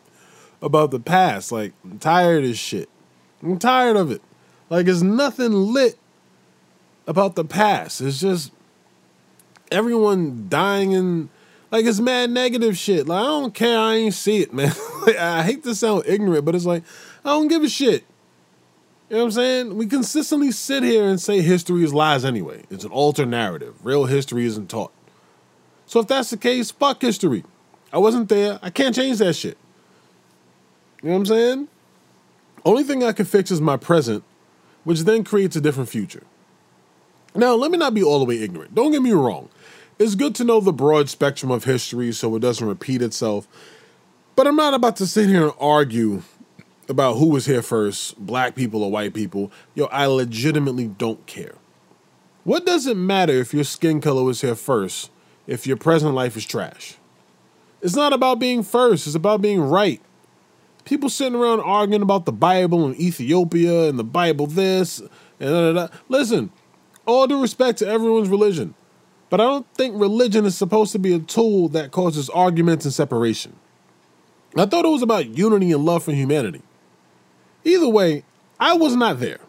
about 0.62 0.92
the 0.92 1.00
past. 1.00 1.52
Like 1.52 1.74
I'm 1.84 1.98
tired 1.98 2.44
of 2.44 2.50
this 2.52 2.60
shit. 2.60 2.90
I'm 3.42 3.58
tired 3.58 3.98
of 3.98 4.12
it. 4.12 4.22
Like 4.70 4.88
it's 4.88 5.02
nothing 5.02 5.52
lit 5.52 5.98
about 7.08 7.36
the 7.36 7.46
past. 7.46 8.02
It's 8.02 8.20
just 8.20 8.52
everyone 9.72 10.48
dying 10.50 10.96
and 10.96 11.30
like 11.72 11.86
it's 11.86 12.00
mad 12.00 12.30
negative 12.32 12.78
shit. 12.78 13.08
Like 13.08 13.22
I 13.22 13.26
don't 13.26 13.54
care. 13.54 13.78
I 13.78 13.96
ain't 13.96 14.14
see 14.14 14.42
it, 14.42 14.54
man. 14.54 14.74
like, 15.06 15.18
I 15.18 15.44
hate 15.44 15.64
to 15.64 15.76
sound 15.76 16.04
ignorant, 16.06 16.46
but 16.46 16.56
it's 16.56 16.66
like 16.66 16.84
I 17.24 17.30
don't 17.30 17.48
give 17.48 17.64
a 17.64 17.70
shit. 17.70 18.04
You 19.10 19.16
know 19.16 19.24
what 19.24 19.26
I'm 19.28 19.32
saying? 19.32 19.78
We 19.78 19.86
consistently 19.86 20.52
sit 20.52 20.84
here 20.84 21.08
and 21.08 21.20
say 21.20 21.42
history 21.42 21.84
is 21.84 21.94
lies 21.94 22.26
anyway. 22.26 22.64
It's 22.70 22.84
an 22.84 22.92
alter 22.92 23.26
narrative. 23.26 23.76
Real 23.86 24.06
history 24.06 24.46
isn't 24.46 24.70
taught. 24.70 24.92
So 25.86 26.02
if 26.02 26.08
that's 26.08 26.30
the 26.30 26.38
case, 26.38 26.72
fuck 26.72 27.02
history. 27.02 27.46
I 27.94 28.00
wasn't 28.00 28.28
there. 28.28 28.60
I 28.62 28.70
can't 28.70 28.94
change 28.94 29.20
that 29.20 29.34
shit. 29.34 29.58
You 31.02 31.10
know 31.10 31.14
what 31.14 31.20
I'm 31.20 31.26
saying? 31.28 31.68
Only 32.66 32.84
thing 32.84 33.02
I 33.02 33.14
can 33.14 33.26
fix 33.26 33.50
is 33.50 33.62
my 33.62 33.78
present, 33.78 34.26
which 34.84 35.02
then 35.02 35.24
creates 35.24 35.56
a 35.56 35.62
different 35.62 35.88
future. 35.88 36.24
Now, 37.34 37.54
let 37.54 37.72
me 37.72 37.78
not 37.78 37.94
be 37.94 38.04
all 38.04 38.20
the 38.20 38.26
way 38.26 38.42
ignorant. 38.42 38.76
Don't 38.76 38.92
get 38.92 39.02
me 39.02 39.12
wrong. 39.12 39.48
It's 40.00 40.14
good 40.14 40.36
to 40.36 40.44
know 40.44 40.60
the 40.60 40.74
broad 40.74 41.10
spectrum 41.10 41.52
of 41.52 41.64
history 41.64 42.12
so 42.12 42.36
it 42.36 42.40
doesn't 42.40 42.68
repeat 42.68 43.02
itself. 43.02 43.48
But 44.36 44.46
I'm 44.46 44.56
not 44.56 44.76
about 44.76 44.96
to 44.98 45.08
sit 45.08 45.28
here 45.28 45.46
and 45.46 45.54
argue 45.60 46.22
about 46.88 47.16
who 47.16 47.30
was 47.30 47.48
here 47.48 47.64
first, 47.64 48.18
black 48.24 48.54
people 48.54 48.84
or 48.84 48.92
white 48.92 49.16
people. 49.16 49.52
Yo, 49.74 49.86
I 49.86 50.06
legitimately 50.06 50.88
don't 50.88 51.26
care. 51.26 51.56
What 52.44 52.66
does 52.66 52.86
it 52.86 52.96
matter 52.96 53.34
if 53.34 53.54
your 53.54 53.64
skin 53.64 54.00
color 54.00 54.24
was 54.24 54.42
here 54.42 54.56
first 54.56 55.10
if 55.48 55.66
your 55.66 55.78
present 55.78 56.14
life 56.14 56.38
is 56.38 56.46
trash? 56.46 56.98
It's 57.82 57.96
not 57.96 58.14
about 58.14 58.40
being 58.40 58.62
first, 58.62 59.08
it's 59.08 59.16
about 59.16 59.42
being 59.42 59.62
right. 59.62 60.02
People 60.86 61.10
sitting 61.10 61.36
around 61.36 61.60
arguing 61.62 62.04
about 62.04 62.26
the 62.26 62.32
Bible 62.32 62.86
and 62.86 62.96
Ethiopia 63.00 63.90
and 63.90 63.98
the 63.98 64.04
Bible 64.04 64.48
this 64.48 65.00
and 65.00 65.10
da, 65.40 65.74
da, 65.74 65.88
da. 65.88 65.94
Listen, 66.08 66.52
all 67.06 67.28
due 67.28 67.42
respect 67.42 67.80
to 67.80 67.88
everyone's 67.88 68.30
religion, 68.30 68.76
but 69.30 69.42
I 69.42 69.44
don't 69.44 69.68
think 69.74 70.00
religion 70.00 70.46
is 70.46 70.58
supposed 70.58 70.92
to 70.94 71.00
be 71.00 71.14
a 71.14 71.20
tool 71.20 71.68
that 71.70 71.92
causes 71.92 72.30
arguments 72.30 72.86
and 72.86 72.94
separation. 72.94 73.56
I 74.56 74.66
thought 74.66 74.86
it 74.86 74.90
was 74.90 75.02
about 75.02 75.28
unity 75.38 75.72
and 75.72 75.86
love 75.86 76.04
for 76.04 76.12
humanity. 76.12 76.62
Either 77.64 77.90
way, 77.90 78.24
I 78.60 78.74
was 78.74 78.96
not 78.96 79.20
there. 79.20 79.40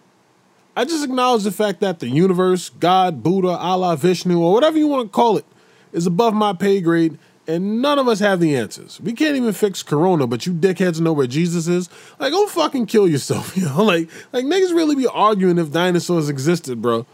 I 0.76 0.84
just 0.84 1.04
acknowledge 1.04 1.44
the 1.44 1.52
fact 1.52 1.80
that 1.80 1.98
the 1.98 2.08
universe, 2.08 2.68
God, 2.68 3.22
Buddha, 3.22 3.48
Allah, 3.48 3.96
Vishnu, 3.96 4.40
or 4.40 4.52
whatever 4.52 4.78
you 4.78 4.86
want 4.86 5.10
to 5.10 5.14
call 5.14 5.36
it, 5.36 5.46
is 5.92 6.06
above 6.06 6.34
my 6.34 6.52
pay 6.52 6.80
grade 6.80 7.18
and 7.48 7.80
none 7.80 7.98
of 7.98 8.06
us 8.06 8.20
have 8.20 8.40
the 8.40 8.54
answers. 8.54 9.00
We 9.00 9.14
can't 9.14 9.34
even 9.34 9.54
fix 9.54 9.82
Corona, 9.82 10.26
but 10.26 10.44
you 10.44 10.52
dickheads 10.52 11.00
know 11.00 11.14
where 11.14 11.26
Jesus 11.26 11.66
is. 11.66 11.88
Like, 12.18 12.30
go 12.30 12.46
fucking 12.46 12.86
kill 12.86 13.08
yourself, 13.08 13.56
you 13.56 13.64
know? 13.64 13.82
Like, 13.82 14.10
like 14.32 14.44
niggas 14.44 14.74
really 14.74 14.94
be 14.94 15.06
arguing 15.06 15.58
if 15.58 15.72
dinosaurs 15.72 16.28
existed, 16.28 16.82
bro. 16.82 17.06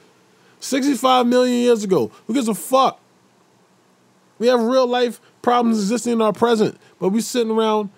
65 0.64 1.26
million 1.26 1.58
years 1.58 1.84
ago. 1.84 2.10
Who 2.26 2.34
gives 2.34 2.48
a 2.48 2.54
fuck? 2.54 2.98
We 4.38 4.46
have 4.46 4.62
real 4.62 4.86
life 4.86 5.20
problems 5.42 5.78
existing 5.78 6.14
in 6.14 6.22
our 6.22 6.32
present, 6.32 6.78
but 6.98 7.10
we 7.10 7.20
sitting 7.20 7.52
around 7.52 7.90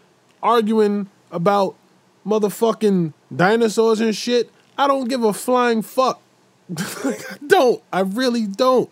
arguing 0.43 1.09
about 1.31 1.77
motherfucking 2.27 3.13
dinosaurs 3.35 4.01
and 4.01 4.15
shit. 4.15 4.51
I 4.77 4.89
don't 4.89 5.09
give 5.09 5.23
a 5.23 5.33
flying 5.33 5.81
fuck. 5.81 6.21
Don't. 7.47 7.81
I 7.93 8.01
really 8.01 8.45
don't. 8.45 8.91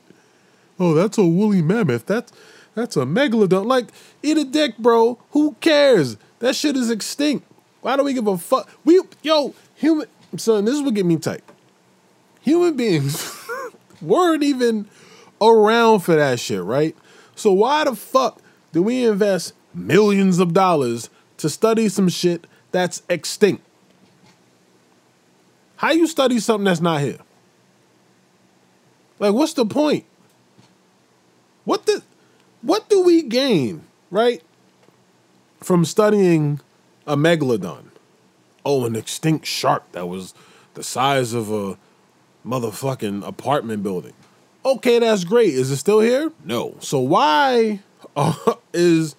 Oh, 0.78 0.95
that's 0.95 1.19
a 1.19 1.25
woolly 1.25 1.61
mammoth. 1.61 2.07
That's 2.07 2.33
that's 2.76 2.97
a 2.97 3.00
megalodon. 3.00 3.66
Like, 3.66 3.88
eat 4.23 4.38
a 4.38 4.45
dick, 4.45 4.78
bro. 4.78 5.19
Who 5.33 5.57
cares? 5.61 6.16
That 6.38 6.54
shit 6.54 6.76
is 6.76 6.88
extinct. 6.88 7.45
Why 7.81 7.97
do 7.97 8.04
we 8.04 8.14
give 8.14 8.28
a 8.28 8.38
fuck? 8.38 8.71
We 8.85 9.00
yo, 9.23 9.54
human 9.75 10.07
son, 10.37 10.64
this 10.64 10.75
is 10.75 10.83
what 10.83 10.95
get 10.95 11.04
me 11.04 11.16
tight. 11.16 11.43
Human 12.43 12.76
beings 12.76 13.21
weren't 14.04 14.42
even 14.42 14.88
around 15.40 16.00
for 16.00 16.14
that 16.14 16.40
shit, 16.40 16.62
right? 16.62 16.96
So 17.34 17.52
why 17.52 17.84
the 17.84 17.96
fuck 17.96 18.40
do 18.73 18.82
we 18.82 19.04
invest 19.04 19.54
millions 19.73 20.38
of 20.38 20.52
dollars 20.52 21.11
to 21.38 21.49
study 21.49 21.88
some 21.88 22.08
shit 22.08 22.46
that's 22.70 23.02
extinct? 23.08 23.62
How 25.76 25.90
you 25.92 26.06
study 26.06 26.38
something 26.38 26.64
that's 26.64 26.80
not 26.80 27.00
here? 27.00 27.18
Like, 29.18 29.34
what's 29.34 29.52
the 29.52 29.66
point? 29.66 30.04
What 31.64 31.87
the 31.87 32.02
what 32.62 32.88
do 32.88 33.02
we 33.02 33.23
gain, 33.23 33.84
right, 34.11 34.42
from 35.61 35.84
studying 35.84 36.61
a 37.06 37.16
megalodon? 37.16 37.87
Oh, 38.64 38.87
an 38.87 38.96
extinct 38.96 39.46
shark 39.46 39.90
that 39.92 40.08
was 40.08 40.34
the 40.73 40.82
size 40.82 41.34
of 41.34 41.50
a 41.50 41.78
motherfucking 42.47 43.27
apartment 43.27 43.83
building. 43.83 44.13
Okay, 44.65 44.99
that's 44.99 45.25
great. 45.25 45.55
Is 45.55 45.71
it 45.71 45.77
still 45.77 46.01
here? 46.01 46.33
No. 46.45 46.77
So 46.81 46.99
why 46.99 47.81
uh, 48.17 48.55
is 48.73 49.15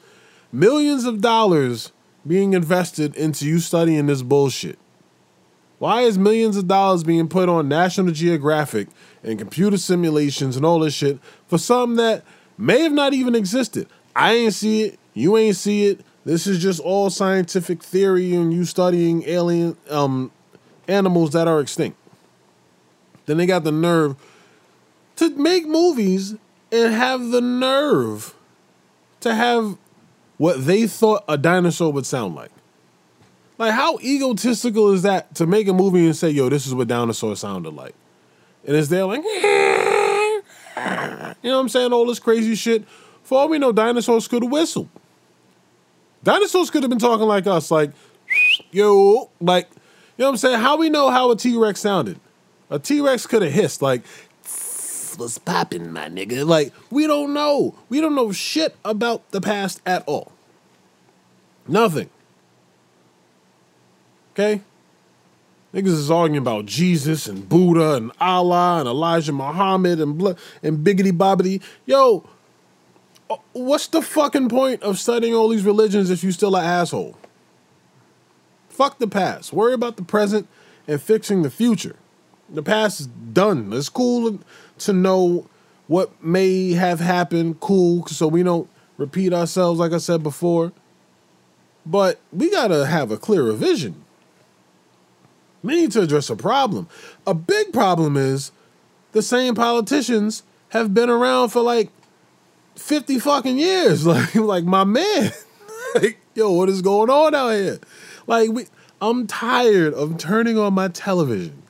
millions 0.52 1.06
of 1.06 1.22
dollars 1.22 1.92
being 2.26 2.54
invested 2.54 3.16
into 3.16 3.46
you 3.46 3.60
studying 3.60 4.08
this 4.08 4.22
bullshit? 4.22 4.80
Why 5.78 6.02
is 6.02 6.18
millions 6.18 6.56
of 6.56 6.68
dollars 6.68 7.04
being 7.04 7.28
put 7.28 7.50
on 7.50 7.68
National 7.68 8.12
Geographic 8.12 8.88
and 9.24 9.38
computer 9.38 9.78
simulations 9.78 10.56
and 10.56 10.66
all 10.66 10.80
this 10.80 10.94
shit 10.94 11.20
for 11.48 11.58
something 11.58 11.98
that 11.98 12.24
may 12.58 12.82
have 12.82 12.94
not 12.94 13.14
even 13.14 13.36
existed? 13.36 13.88
I 14.16 14.34
ain't 14.34 14.54
see 14.54 14.84
it. 14.84 15.00
You 15.14 15.38
ain't 15.38 15.58
see 15.58 15.88
it. 15.88 16.02
This 16.24 16.48
is 16.48 16.60
just 16.60 16.80
all 16.80 17.10
scientific 17.10 17.84
theory 17.84 18.34
and 18.34 18.54
you 18.54 18.66
studying 18.66 19.24
alien 19.28 19.78
um, 19.90 20.32
animals 20.88 21.32
that 21.32 21.48
are 21.48 21.60
extinct. 21.60 21.98
Then 23.26 23.38
they 23.38 23.46
got 23.46 23.64
the 23.64 23.72
nerve 23.72 24.16
to 25.18 25.30
make 25.32 25.66
movies 25.66 26.36
and 26.72 26.94
have 26.94 27.30
the 27.30 27.42
nerve 27.42 28.34
to 29.22 29.34
have 29.34 29.78
what 30.38 30.66
they 30.66 30.88
thought 30.88 31.24
a 31.28 31.38
dinosaur 31.38 31.92
would 31.94 32.06
sound 32.06 32.36
like. 32.36 32.52
Like, 33.58 33.72
how 33.72 33.98
egotistical 34.00 34.92
is 34.92 35.04
that 35.04 35.34
to 35.36 35.48
make 35.48 35.68
a 35.68 35.74
movie 35.74 36.06
and 36.06 36.16
say, 36.16 36.30
yo, 36.30 36.50
this 36.50 36.68
is 36.68 36.76
what 36.76 36.90
dinosaurs 36.90 37.40
sounded 37.40 37.74
like? 37.74 37.96
And 38.68 38.76
it's 38.76 38.90
there 38.90 39.06
like, 39.06 39.24
you 39.24 39.32
know 40.78 41.34
what 41.42 41.46
I'm 41.46 41.70
saying? 41.70 41.94
All 41.94 42.06
this 42.06 42.20
crazy 42.20 42.56
shit. 42.56 42.86
For 43.24 43.40
all 43.40 43.48
we 43.48 43.58
know, 43.58 43.72
dinosaurs 43.72 44.28
could 44.28 44.44
have 44.44 44.52
whistled. 44.52 44.90
Dinosaurs 46.24 46.70
could 46.70 46.84
have 46.84 46.90
been 46.90 47.00
talking 47.00 47.28
like 47.28 47.48
us, 47.48 47.72
like, 47.72 47.92
yo, 48.72 49.30
like, 49.40 49.70
you 50.18 50.24
know 50.24 50.26
what 50.26 50.32
I'm 50.32 50.38
saying? 50.38 50.60
How 50.60 50.76
we 50.78 50.90
know 50.90 51.10
how 51.10 51.32
a 51.32 51.38
T 51.38 51.56
Rex 51.56 51.80
sounded? 51.80 52.20
A 52.70 52.80
T 52.80 53.00
Rex 53.02 53.28
could 53.28 53.42
have 53.42 53.52
hissed, 53.52 53.82
like, 53.82 54.04
what's 55.18 55.38
popping, 55.38 55.92
my 55.92 56.10
nigga? 56.10 56.46
Like, 56.46 56.74
we 56.90 57.08
don't 57.08 57.34
know. 57.34 57.76
We 57.90 58.02
don't 58.02 58.16
know 58.16 58.32
shit 58.32 58.76
about 58.84 59.32
the 59.32 59.42
past 59.42 59.82
at 59.86 60.04
all. 60.08 60.32
Nothing. 61.68 62.10
Okay? 64.34 64.62
Niggas 65.74 65.88
is 65.88 66.12
arguing 66.12 66.42
about 66.42 66.66
Jesus 66.66 67.28
and 67.28 67.48
Buddha 67.48 67.96
and 67.96 68.12
Allah 68.20 68.80
and 68.80 68.88
Elijah 68.88 69.34
Muhammad 69.34 70.00
and 70.00 70.22
and 70.64 70.86
biggity 70.86 71.12
bobbity. 71.12 71.62
Yo, 71.86 72.28
uh, 73.30 73.36
what's 73.54 73.88
the 73.88 74.02
fucking 74.02 74.50
point 74.50 74.84
of 74.84 74.98
studying 74.98 75.34
all 75.34 75.50
these 75.50 75.66
religions 75.66 76.10
if 76.10 76.24
you 76.24 76.32
still 76.32 76.56
an 76.56 76.64
asshole? 76.64 77.18
Fuck 78.70 79.00
the 79.00 79.08
past. 79.08 79.54
Worry 79.54 79.74
about 79.74 79.98
the 79.98 80.04
present 80.04 80.48
and 80.88 81.02
fixing 81.02 81.42
the 81.42 81.50
future. 81.50 81.98
The 82.50 82.64
past 82.64 83.02
is 83.02 83.08
done. 83.08 83.72
It's 83.74 83.90
cool 83.90 84.40
to 84.80 84.94
know 84.94 85.48
what 85.88 86.24
may 86.24 86.72
have 86.74 87.00
happened. 87.00 87.60
Cool, 87.60 88.06
so 88.08 88.28
we 88.28 88.44
don't 88.44 88.70
repeat 88.98 89.34
ourselves, 89.34 89.80
like 89.80 89.92
I 89.92 89.98
said 89.98 90.24
before. 90.24 90.72
But 91.86 92.20
we 92.32 92.50
gotta 92.50 92.86
have 92.86 93.12
a 93.12 93.18
clearer 93.18 93.54
vision. 93.54 94.04
We 95.64 95.76
need 95.76 95.92
to 95.94 96.02
address 96.02 96.30
a 96.30 96.36
problem. 96.36 96.88
A 97.26 97.34
big 97.34 97.74
problem 97.74 98.18
is 98.18 98.52
the 99.12 99.22
same 99.22 99.56
politicians 99.56 100.44
have 100.70 100.94
been 100.94 101.10
around 101.10 101.50
for 101.50 101.62
like 101.62 101.90
50 102.76 103.20
fucking 103.20 103.58
years. 103.58 104.06
Like, 104.16 104.36
like 104.36 104.64
my 104.64 104.84
man. 104.84 105.32
like, 105.96 106.20
yo, 106.36 106.52
what 106.52 106.70
is 106.70 106.82
going 106.82 107.10
on 107.10 107.34
out 107.34 107.52
here? 107.52 107.80
Like, 108.28 108.52
we, 108.52 108.68
I'm 109.02 109.28
tired 109.28 109.94
of 109.94 110.18
turning 110.18 110.58
on 110.58 110.74
my 110.74 110.88
television. 110.88 111.62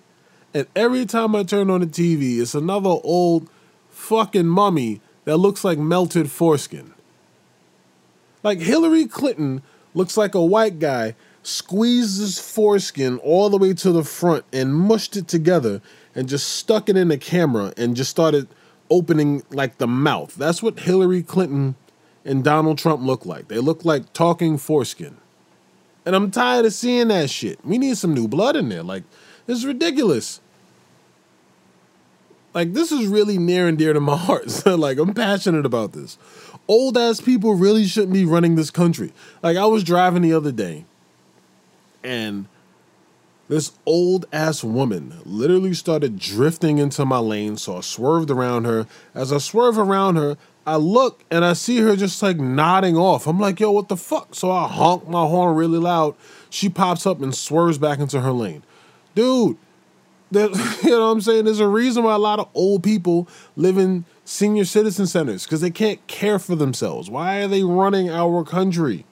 And 0.56 0.68
every 0.74 1.06
time 1.06 1.36
I 1.36 1.44
turn 1.44 1.70
on 1.70 1.82
the 1.82 1.86
TV, 1.86 2.40
it's 2.40 2.56
another 2.56 2.90
old 3.04 3.50
fucking 3.90 4.48
mummy 4.48 5.02
that 5.26 5.36
looks 5.36 5.66
like 5.66 5.78
melted 5.78 6.32
foreskin. 6.32 6.94
Like 8.42 8.60
Hillary 8.60 9.06
Clinton 9.06 9.64
looks 9.94 10.16
like 10.16 10.34
a 10.34 10.42
white 10.42 10.80
guy 10.80 11.16
squeezed 11.44 12.22
his 12.22 12.40
foreskin 12.40 13.18
all 13.18 13.50
the 13.50 13.58
way 13.58 13.74
to 13.74 13.92
the 13.92 14.06
front 14.06 14.46
and 14.54 14.74
mushed 14.74 15.18
it 15.18 15.28
together 15.28 15.82
and 16.16 16.30
just 16.30 16.48
stuck 16.48 16.88
it 16.88 16.96
in 16.96 17.10
the 17.10 17.18
camera 17.18 17.74
and 17.76 17.98
just 17.98 18.10
started 18.10 18.48
opening 18.90 19.44
like 19.50 19.78
the 19.78 19.88
mouth. 19.88 20.36
That's 20.36 20.64
what 20.64 20.80
Hillary 20.80 21.22
Clinton 21.22 21.76
and 22.24 22.46
Donald 22.46 22.78
Trump 22.78 23.02
look 23.02 23.26
like. 23.26 23.50
They 23.50 23.60
look 23.60 23.84
like 23.84 24.14
talking 24.14 24.58
foreskin. 24.58 25.18
And 26.06 26.16
I'm 26.16 26.32
tired 26.32 26.66
of 26.66 26.72
seeing 26.72 27.10
that 27.10 27.30
shit. 27.30 27.60
We 27.66 27.78
need 27.78 27.98
some 27.98 28.14
new 28.14 28.30
blood 28.30 28.56
in 28.56 28.70
there. 28.70 28.84
Like, 28.84 29.04
this 29.48 29.58
is 29.58 29.66
ridiculous. 29.66 30.40
Like, 32.56 32.74
this 32.74 32.92
is 32.92 33.06
really 33.08 33.38
near 33.38 33.68
and 33.68 33.78
dear 33.78 33.94
to 33.94 34.00
my 34.00 34.18
heart. 34.18 34.50
So, 34.50 34.76
like, 34.76 34.98
I'm 34.98 35.14
passionate 35.14 35.66
about 35.66 35.94
this. 35.94 36.18
Old 36.68 36.98
ass 36.98 37.22
people 37.22 37.54
really 37.54 37.86
shouldn't 37.86 38.14
be 38.14 38.26
running 38.26 38.56
this 38.56 38.72
country. 38.72 39.14
Like, 39.44 39.58
I 39.58 39.66
was 39.66 39.84
driving 39.84 40.24
the 40.24 40.34
other 40.34 40.52
day 40.52 40.86
and 42.06 42.46
this 43.50 43.74
old 43.86 44.26
ass 44.32 44.64
woman 44.64 45.20
literally 45.26 45.74
started 45.74 46.18
drifting 46.18 46.78
into 46.78 47.06
my 47.06 47.20
lane, 47.20 47.58
so 47.58 47.78
I 47.78 47.82
swerved 47.82 48.32
around 48.32 48.66
her. 48.66 48.88
As 49.14 49.34
I 49.34 49.40
swerve 49.40 49.78
around 49.78 50.16
her, 50.16 50.38
I 50.66 50.78
look 50.78 51.24
and 51.30 51.46
I 51.46 51.54
see 51.54 51.80
her 51.80 51.96
just 51.96 52.22
like 52.24 52.38
nodding 52.38 52.96
off. 52.96 53.28
I'm 53.28 53.40
like, 53.40 53.60
yo, 53.60 53.72
what 53.72 53.90
the 53.90 53.98
fuck? 53.98 54.34
So 54.34 54.52
I 54.52 54.68
honk 54.68 55.08
my 55.08 55.26
horn 55.26 55.56
really 55.56 55.78
loud. 55.78 56.16
She 56.50 56.70
pops 56.70 57.06
up 57.06 57.22
and 57.22 57.36
swerves 57.36 57.78
back 57.78 58.00
into 58.00 58.22
her 58.22 58.32
lane. 58.32 58.64
Dude, 59.14 59.58
you 60.32 60.50
know 60.50 61.06
what 61.06 61.12
I'm 61.12 61.22
saying? 61.22 61.46
There's 61.46 61.60
a 61.60 61.68
reason 61.68 62.04
why 62.04 62.16
a 62.16 62.20
lot 62.20 62.40
of 62.40 62.50
old 62.54 62.84
people 62.84 63.28
live 63.56 63.78
in 63.78 64.06
senior 64.24 64.66
citizen 64.66 65.06
centers 65.06 65.44
because 65.44 65.62
they 65.62 65.70
can't 65.70 66.06
care 66.08 66.40
for 66.40 66.56
themselves. 66.56 67.10
Why 67.10 67.42
are 67.42 67.48
they 67.48 67.64
running 67.64 68.10
our 68.10 68.44
country? 68.44 69.06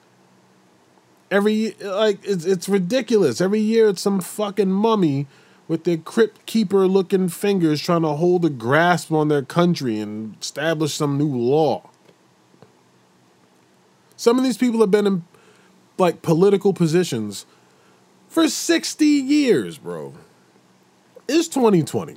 Every 1.30 1.74
like 1.80 2.18
it's 2.24 2.44
it's 2.44 2.68
ridiculous. 2.68 3.40
Every 3.40 3.60
year 3.60 3.88
it's 3.88 4.02
some 4.02 4.20
fucking 4.20 4.70
mummy 4.70 5.26
with 5.66 5.84
their 5.84 5.96
crypt 5.96 6.44
keeper 6.46 6.86
looking 6.86 7.28
fingers 7.28 7.80
trying 7.80 8.02
to 8.02 8.08
hold 8.08 8.44
a 8.44 8.50
grasp 8.50 9.10
on 9.10 9.28
their 9.28 9.42
country 9.42 9.98
and 9.98 10.36
establish 10.40 10.94
some 10.94 11.16
new 11.16 11.34
law. 11.34 11.88
Some 14.16 14.38
of 14.38 14.44
these 14.44 14.58
people 14.58 14.80
have 14.80 14.90
been 14.90 15.06
in 15.06 15.24
like 15.96 16.22
political 16.22 16.72
positions 16.72 17.46
for 18.28 18.48
60 18.48 19.06
years, 19.06 19.78
bro. 19.78 20.14
It's 21.28 21.48
2020. 21.48 22.16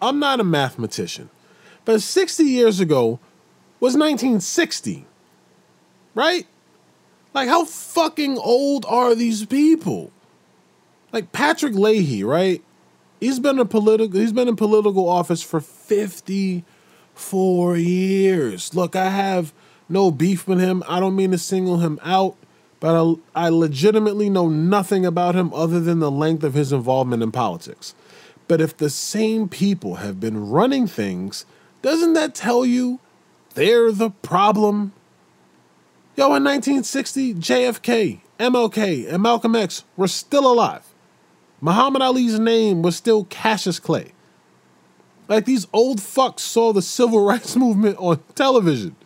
I'm 0.00 0.18
not 0.18 0.40
a 0.40 0.44
mathematician. 0.44 1.28
But 1.84 2.02
60 2.02 2.44
years 2.44 2.80
ago 2.80 3.18
was 3.80 3.94
1960. 3.94 5.04
Right? 6.14 6.46
Like, 7.32 7.48
how 7.48 7.64
fucking 7.64 8.36
old 8.38 8.84
are 8.86 9.14
these 9.14 9.46
people? 9.46 10.10
Like 11.12 11.30
Patrick 11.32 11.74
Leahy, 11.74 12.24
right? 12.24 12.62
He's 13.20 13.38
been 13.38 13.58
a 13.58 13.64
political 13.64 14.18
he's 14.18 14.32
been 14.32 14.48
in 14.48 14.56
political 14.56 15.08
office 15.08 15.42
for 15.42 15.60
54 15.60 17.76
years. 17.76 18.74
Look, 18.74 18.96
I 18.96 19.10
have 19.10 19.52
no 19.88 20.10
beef 20.10 20.48
with 20.48 20.60
him. 20.60 20.82
I 20.88 20.98
don't 21.00 21.16
mean 21.16 21.30
to 21.32 21.38
single 21.38 21.78
him 21.78 21.98
out, 22.02 22.36
but 22.78 22.96
I, 22.96 23.14
I 23.46 23.48
legitimately 23.50 24.30
know 24.30 24.48
nothing 24.48 25.04
about 25.04 25.34
him 25.34 25.52
other 25.52 25.80
than 25.80 25.98
the 25.98 26.10
length 26.10 26.44
of 26.44 26.54
his 26.54 26.72
involvement 26.72 27.22
in 27.22 27.32
politics. 27.32 27.94
But 28.50 28.60
if 28.60 28.76
the 28.76 28.90
same 28.90 29.48
people 29.48 29.94
have 30.02 30.18
been 30.18 30.50
running 30.50 30.88
things, 30.88 31.46
doesn't 31.82 32.14
that 32.14 32.34
tell 32.34 32.66
you 32.66 32.98
they're 33.54 33.92
the 33.92 34.10
problem? 34.10 34.92
Yo, 36.16 36.24
in 36.34 36.42
1960, 36.42 37.34
JFK, 37.34 38.18
MLK, 38.40 39.08
and 39.08 39.22
Malcolm 39.22 39.54
X 39.54 39.84
were 39.96 40.08
still 40.08 40.52
alive. 40.52 40.84
Muhammad 41.60 42.02
Ali's 42.02 42.40
name 42.40 42.82
was 42.82 42.96
still 42.96 43.22
Cassius 43.26 43.78
Clay. 43.78 44.10
Like 45.28 45.44
these 45.44 45.68
old 45.72 45.98
fucks 45.98 46.40
saw 46.40 46.72
the 46.72 46.82
civil 46.82 47.24
rights 47.24 47.54
movement 47.54 47.98
on 48.00 48.20
television. 48.34 48.96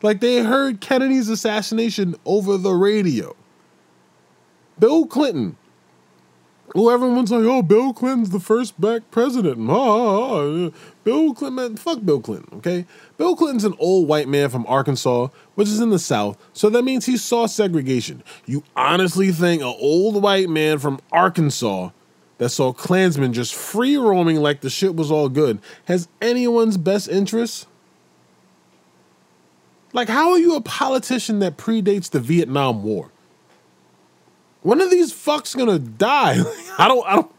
Like 0.00 0.20
they 0.20 0.42
heard 0.42 0.80
Kennedy's 0.80 1.28
assassination 1.28 2.16
over 2.24 2.56
the 2.56 2.72
radio. 2.72 3.36
Bill 4.78 5.04
Clinton 5.04 5.58
well, 6.74 6.90
everyone's 6.90 7.30
like, 7.30 7.44
oh, 7.44 7.62
Bill 7.62 7.92
Clinton's 7.92 8.30
the 8.30 8.40
first 8.40 8.80
black 8.80 9.10
president. 9.10 9.70
Ah, 9.70 10.70
Bill 11.04 11.34
Clinton, 11.34 11.76
fuck 11.76 12.04
Bill 12.04 12.20
Clinton, 12.20 12.58
okay? 12.58 12.86
Bill 13.16 13.36
Clinton's 13.36 13.64
an 13.64 13.74
old 13.78 14.08
white 14.08 14.28
man 14.28 14.50
from 14.50 14.66
Arkansas, 14.68 15.28
which 15.54 15.68
is 15.68 15.80
in 15.80 15.90
the 15.90 15.98
South, 15.98 16.38
so 16.52 16.68
that 16.70 16.82
means 16.82 17.06
he 17.06 17.16
saw 17.16 17.46
segregation. 17.46 18.22
You 18.46 18.64
honestly 18.76 19.32
think 19.32 19.62
an 19.62 19.74
old 19.80 20.22
white 20.22 20.48
man 20.48 20.78
from 20.78 21.00
Arkansas 21.12 21.90
that 22.38 22.50
saw 22.50 22.72
Klansmen 22.72 23.32
just 23.32 23.54
free 23.54 23.96
roaming 23.96 24.36
like 24.36 24.60
the 24.60 24.70
shit 24.70 24.94
was 24.94 25.10
all 25.10 25.28
good 25.28 25.60
has 25.86 26.08
anyone's 26.20 26.76
best 26.76 27.08
interests? 27.08 27.66
Like, 29.92 30.08
how 30.08 30.32
are 30.32 30.38
you 30.38 30.54
a 30.54 30.60
politician 30.60 31.38
that 31.40 31.56
predates 31.56 32.10
the 32.10 32.20
Vietnam 32.20 32.82
War? 32.82 33.10
When 34.62 34.80
are 34.82 34.88
these 34.88 35.12
fucks 35.12 35.56
gonna 35.56 35.78
die? 35.78 36.42
I 36.78 36.88
don't 36.88 37.06
I 37.06 37.16
don't 37.16 37.32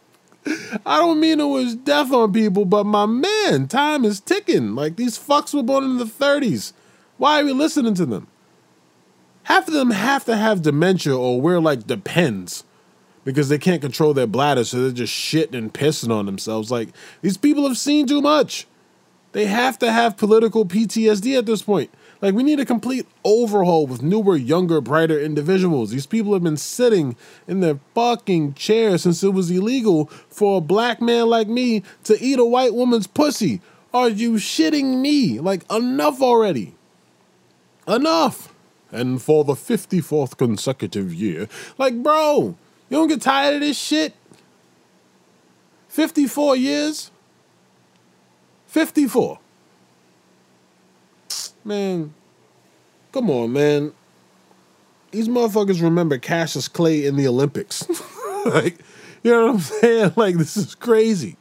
I 0.85 0.97
don't 0.97 1.19
mean 1.19 1.39
it 1.39 1.43
was 1.45 1.75
death 1.75 2.11
on 2.11 2.33
people, 2.33 2.65
but 2.65 2.85
my 2.85 3.05
man, 3.05 3.67
time 3.67 4.05
is 4.05 4.19
ticking. 4.19 4.73
Like 4.75 4.95
these 4.95 5.17
fucks 5.19 5.53
were 5.53 5.63
born 5.63 5.83
in 5.83 5.97
the 5.97 6.05
30s. 6.05 6.73
Why 7.17 7.41
are 7.41 7.45
we 7.45 7.53
listening 7.53 7.93
to 7.95 8.05
them? 8.05 8.27
Half 9.43 9.67
of 9.67 9.73
them 9.73 9.91
have 9.91 10.25
to 10.25 10.37
have 10.37 10.61
dementia 10.61 11.17
or 11.17 11.41
wear 11.41 11.59
like 11.59 11.85
depends. 11.85 12.63
because 13.25 13.49
they 13.49 13.57
can't 13.57 13.81
control 13.81 14.13
their 14.13 14.25
bladder, 14.25 14.63
so 14.63 14.81
they're 14.81 14.91
just 14.91 15.13
shitting 15.13 15.53
and 15.57 15.73
pissing 15.73 16.11
on 16.11 16.25
themselves. 16.25 16.71
Like 16.71 16.89
these 17.21 17.37
people 17.37 17.67
have 17.67 17.77
seen 17.77 18.07
too 18.07 18.21
much. 18.21 18.65
They 19.33 19.45
have 19.45 19.77
to 19.79 19.91
have 19.91 20.17
political 20.17 20.65
PTSD 20.65 21.37
at 21.37 21.45
this 21.45 21.61
point. 21.61 21.91
Like 22.21 22.35
we 22.35 22.43
need 22.43 22.59
a 22.59 22.65
complete 22.65 23.07
overhaul 23.23 23.87
with 23.87 24.01
newer, 24.01 24.35
younger, 24.35 24.81
brighter 24.81 25.19
individuals. 25.19 25.91
These 25.91 26.05
people 26.05 26.33
have 26.33 26.43
been 26.43 26.57
sitting 26.57 27.15
in 27.47 27.61
their 27.61 27.79
fucking 27.95 28.55
chairs 28.55 29.03
since 29.03 29.23
it 29.23 29.33
was 29.33 29.49
illegal 29.49 30.07
for 30.29 30.57
a 30.57 30.61
black 30.61 31.01
man 31.01 31.27
like 31.27 31.47
me 31.47 31.83
to 32.03 32.21
eat 32.21 32.39
a 32.39 32.45
white 32.45 32.73
woman's 32.73 33.07
pussy. 33.07 33.61
Are 33.93 34.09
you 34.09 34.33
shitting 34.33 35.01
me? 35.01 35.39
Like 35.39 35.69
enough 35.71 36.21
already. 36.21 36.75
Enough. 37.87 38.53
And 38.91 39.21
for 39.21 39.43
the 39.43 39.53
54th 39.53 40.35
consecutive 40.37 41.13
year. 41.13 41.47
Like, 41.77 42.03
bro, 42.03 42.57
you 42.89 42.97
don't 42.97 43.07
get 43.07 43.21
tired 43.21 43.55
of 43.55 43.61
this 43.61 43.77
shit? 43.77 44.13
54 45.87 46.55
years? 46.55 47.11
54. 48.67 49.39
Man, 51.63 52.13
come 53.11 53.29
on, 53.29 53.53
man. 53.53 53.93
These 55.11 55.27
motherfuckers 55.27 55.81
remember 55.81 56.17
Cassius 56.17 56.67
Clay 56.67 57.05
in 57.05 57.15
the 57.15 57.27
Olympics. 57.27 57.87
like, 58.45 58.77
you 59.23 59.31
know 59.31 59.47
what 59.47 59.55
I'm 59.55 59.59
saying? 59.59 60.13
Like, 60.17 60.37
this 60.37 60.55
is 60.55 60.75
crazy. 60.75 61.37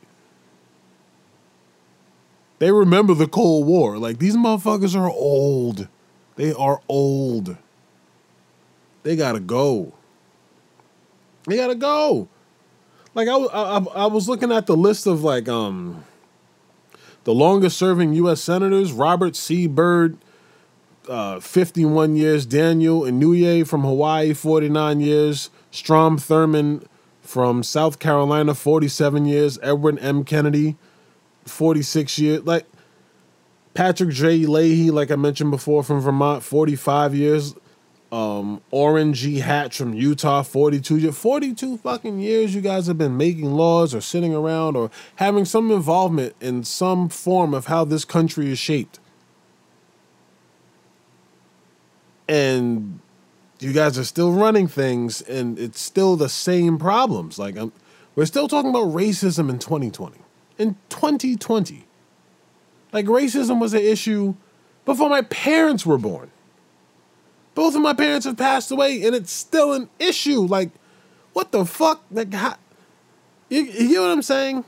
They 2.58 2.72
remember 2.72 3.14
the 3.14 3.28
Cold 3.28 3.66
War. 3.66 3.98
Like, 3.98 4.18
these 4.18 4.36
motherfuckers 4.36 4.98
are 4.98 5.10
old. 5.10 5.88
They 6.36 6.52
are 6.52 6.80
old. 6.88 7.56
They 9.02 9.16
gotta 9.16 9.40
go. 9.40 9.92
They 11.46 11.56
gotta 11.56 11.74
go. 11.74 12.28
Like 13.14 13.26
I, 13.26 13.36
I, 13.36 13.78
I 13.78 14.06
was 14.06 14.28
looking 14.28 14.52
at 14.52 14.66
the 14.66 14.76
list 14.76 15.06
of 15.06 15.24
like 15.24 15.48
um 15.48 16.04
the 17.24 17.34
longest 17.34 17.76
serving 17.78 18.14
U.S. 18.14 18.40
senators: 18.40 18.92
Robert 18.92 19.36
C. 19.36 19.66
Byrd, 19.66 20.18
uh, 21.08 21.40
51 21.40 22.16
years; 22.16 22.46
Daniel 22.46 23.02
Inouye 23.02 23.66
from 23.66 23.82
Hawaii, 23.82 24.32
49 24.34 25.00
years; 25.00 25.50
Strom 25.70 26.18
Thurmond 26.18 26.86
from 27.22 27.62
South 27.62 27.98
Carolina, 27.98 28.54
47 28.54 29.26
years; 29.26 29.58
Edwin 29.62 29.98
M. 29.98 30.24
Kennedy, 30.24 30.76
46 31.44 32.18
years. 32.18 32.44
Like 32.44 32.66
Patrick 33.74 34.10
J. 34.10 34.46
Leahy, 34.46 34.90
like 34.90 35.10
I 35.10 35.16
mentioned 35.16 35.50
before, 35.50 35.82
from 35.82 36.00
Vermont, 36.00 36.42
45 36.42 37.14
years. 37.14 37.54
Um, 38.10 38.62
G. 39.12 39.40
Hatch 39.40 39.76
from 39.76 39.92
Utah, 39.92 40.42
42 40.42 40.96
years. 40.96 41.18
42 41.18 41.76
fucking 41.78 42.20
years 42.20 42.54
you 42.54 42.62
guys 42.62 42.86
have 42.86 42.96
been 42.96 43.16
making 43.16 43.52
laws 43.52 43.94
or 43.94 44.00
sitting 44.00 44.34
around 44.34 44.76
or 44.76 44.90
having 45.16 45.44
some 45.44 45.70
involvement 45.70 46.34
in 46.40 46.64
some 46.64 47.10
form 47.10 47.52
of 47.52 47.66
how 47.66 47.84
this 47.84 48.06
country 48.06 48.50
is 48.50 48.58
shaped. 48.58 48.98
And 52.26 53.00
you 53.60 53.72
guys 53.72 53.98
are 53.98 54.04
still 54.04 54.32
running 54.32 54.68
things 54.68 55.20
and 55.22 55.58
it's 55.58 55.80
still 55.80 56.16
the 56.16 56.28
same 56.28 56.78
problems. 56.78 57.38
Like, 57.38 57.56
I'm, 57.56 57.72
we're 58.14 58.26
still 58.26 58.48
talking 58.48 58.70
about 58.70 58.88
racism 58.88 59.50
in 59.50 59.58
2020. 59.58 60.18
In 60.56 60.76
2020. 60.88 61.86
Like, 62.92 63.04
racism 63.06 63.60
was 63.60 63.74
an 63.74 63.82
issue 63.82 64.34
before 64.84 65.10
my 65.10 65.22
parents 65.22 65.84
were 65.84 65.98
born. 65.98 66.30
Both 67.58 67.74
of 67.74 67.82
my 67.82 67.92
parents 67.92 68.24
have 68.24 68.36
passed 68.36 68.70
away, 68.70 69.04
and 69.04 69.16
it's 69.16 69.32
still 69.32 69.72
an 69.72 69.88
issue. 69.98 70.42
Like, 70.42 70.70
what 71.32 71.50
the 71.50 71.64
fuck? 71.64 72.04
Like, 72.08 72.32
how, 72.32 72.54
you, 73.48 73.62
you 73.62 74.00
what 74.00 74.12
I'm 74.12 74.22
saying? 74.22 74.64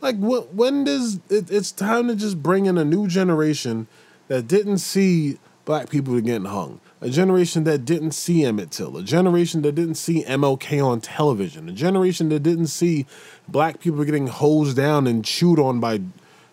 Like, 0.00 0.16
when 0.18 0.84
does 0.84 1.20
it, 1.28 1.50
it's 1.50 1.72
time 1.72 2.08
to 2.08 2.16
just 2.16 2.42
bring 2.42 2.64
in 2.64 2.78
a 2.78 2.84
new 2.84 3.06
generation 3.06 3.88
that 4.28 4.48
didn't 4.48 4.78
see 4.78 5.38
black 5.66 5.90
people 5.90 6.18
getting 6.22 6.46
hung, 6.46 6.80
a 7.02 7.10
generation 7.10 7.64
that 7.64 7.84
didn't 7.84 8.12
see 8.12 8.42
Emmett 8.42 8.70
Till, 8.70 8.96
a 8.96 9.02
generation 9.02 9.60
that 9.60 9.74
didn't 9.74 9.96
see 9.96 10.24
MLK 10.24 10.82
on 10.82 11.02
television, 11.02 11.68
a 11.68 11.72
generation 11.72 12.30
that 12.30 12.40
didn't 12.40 12.68
see 12.68 13.04
black 13.48 13.80
people 13.80 14.02
getting 14.02 14.28
hosed 14.28 14.78
down 14.78 15.06
and 15.06 15.26
chewed 15.26 15.58
on 15.58 15.78
by 15.78 16.00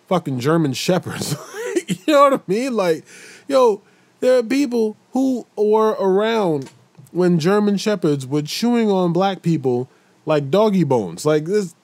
fucking 0.07 0.41
German 0.41 0.73
shepherds. 0.73 1.37
you 1.87 1.95
know 2.07 2.29
what 2.29 2.33
I 2.33 2.51
mean? 2.51 2.73
Like, 2.75 3.05
yo, 3.47 3.81
there 4.19 4.39
are 4.39 4.43
people 4.43 4.97
who 5.13 5.47
were 5.55 5.91
around 5.91 6.71
when 7.11 7.39
German 7.39 7.77
shepherds 7.77 8.27
were 8.27 8.41
chewing 8.41 8.91
on 8.91 9.13
black 9.13 9.41
people 9.41 9.89
like 10.25 10.51
doggy 10.51 10.83
bones. 10.83 11.25
Like 11.25 11.45
this 11.45 11.75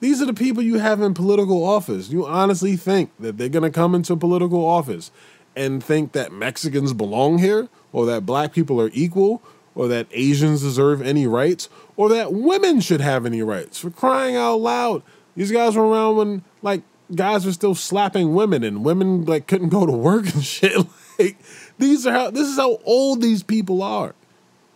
these 0.00 0.20
are 0.20 0.26
the 0.26 0.34
people 0.34 0.62
you 0.62 0.78
have 0.78 1.00
in 1.00 1.14
political 1.14 1.64
office. 1.64 2.10
You 2.10 2.26
honestly 2.26 2.76
think 2.76 3.10
that 3.18 3.38
they're 3.38 3.48
gonna 3.48 3.70
come 3.70 3.94
into 3.94 4.14
political 4.16 4.64
office 4.64 5.10
and 5.54 5.82
think 5.82 6.12
that 6.12 6.32
Mexicans 6.32 6.92
belong 6.92 7.38
here, 7.38 7.68
or 7.92 8.04
that 8.04 8.26
black 8.26 8.52
people 8.52 8.78
are 8.80 8.90
equal, 8.92 9.42
or 9.74 9.88
that 9.88 10.06
Asians 10.12 10.60
deserve 10.60 11.00
any 11.00 11.26
rights, 11.26 11.70
or 11.96 12.10
that 12.10 12.32
women 12.32 12.80
should 12.80 13.00
have 13.00 13.24
any 13.24 13.42
rights. 13.42 13.78
For 13.78 13.90
crying 13.90 14.36
out 14.36 14.60
loud. 14.60 15.02
These 15.34 15.52
guys 15.52 15.76
were 15.76 15.86
around 15.86 16.16
when 16.16 16.44
like 16.62 16.82
guys 17.14 17.46
were 17.46 17.52
still 17.52 17.74
slapping 17.74 18.34
women 18.34 18.64
and 18.64 18.84
women 18.84 19.24
like 19.24 19.46
couldn't 19.46 19.68
go 19.68 19.86
to 19.86 19.92
work 19.92 20.32
and 20.34 20.44
shit. 20.44 20.76
Like 21.18 21.38
these 21.78 22.06
are 22.06 22.12
how 22.12 22.30
this 22.30 22.48
is 22.48 22.56
how 22.56 22.78
old 22.84 23.22
these 23.22 23.42
people 23.42 23.82
are. 23.82 24.14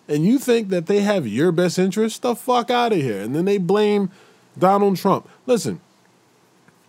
And 0.09 0.25
you 0.25 0.39
think 0.39 0.71
that 0.71 0.87
they 0.87 1.03
have 1.03 1.27
your 1.27 1.53
best 1.53 1.79
interest? 1.79 2.23
The 2.23 2.35
fuck 2.35 2.71
out 2.71 2.93
of 2.93 2.99
here. 2.99 3.21
And 3.21 3.35
then 3.35 3.45
they 3.45 3.59
blame 3.59 4.11
Donald 4.59 4.97
Trump. 4.97 5.29
Listen, 5.47 5.81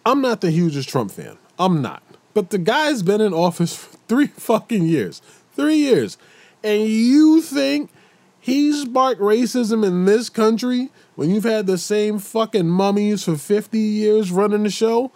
I'm 0.05 0.21
not 0.21 0.41
the 0.41 0.49
hugest 0.49 0.89
Trump 0.89 1.11
fan. 1.11 1.37
I'm 1.59 1.81
not. 1.83 2.01
But 2.33 2.49
the 2.49 2.57
guy's 2.57 3.03
been 3.03 3.21
in 3.21 3.33
office 3.33 3.75
for 3.75 3.97
three 4.07 4.27
fucking 4.27 4.83
years. 4.83 5.21
Three 5.55 5.75
years. 5.75 6.17
And 6.63 6.83
you 6.87 7.41
think 7.41 7.91
he 8.39 8.73
sparked 8.73 9.21
racism 9.21 9.85
in 9.85 10.05
this 10.05 10.29
country 10.29 10.89
when 11.15 11.29
you've 11.29 11.43
had 11.43 11.67
the 11.67 11.77
same 11.77 12.17
fucking 12.17 12.67
mummies 12.67 13.23
for 13.23 13.35
50 13.35 13.77
years 13.77 14.31
running 14.31 14.63
the 14.63 14.71
show? 14.71 15.11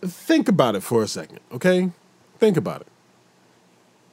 Think 0.00 0.48
about 0.48 0.74
it 0.74 0.82
for 0.82 1.02
a 1.02 1.08
second, 1.08 1.40
okay? 1.52 1.92
Think 2.38 2.56
about 2.56 2.80
it. 2.82 2.88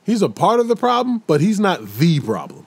He's 0.05 0.21
a 0.21 0.29
part 0.29 0.59
of 0.59 0.67
the 0.67 0.75
problem, 0.75 1.23
but 1.27 1.41
he's 1.41 1.59
not 1.59 1.85
the 1.97 2.19
problem. 2.19 2.65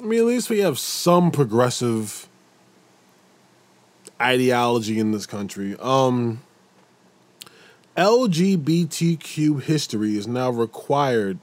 I 0.00 0.04
mean, 0.04 0.20
at 0.20 0.26
least 0.26 0.50
we 0.50 0.58
have 0.58 0.78
some 0.78 1.30
progressive 1.30 2.28
ideology 4.20 4.98
in 4.98 5.12
this 5.12 5.26
country. 5.26 5.76
Um, 5.80 6.42
LGBTQ 7.96 9.62
history 9.62 10.16
is 10.16 10.26
now 10.26 10.50
required 10.50 11.38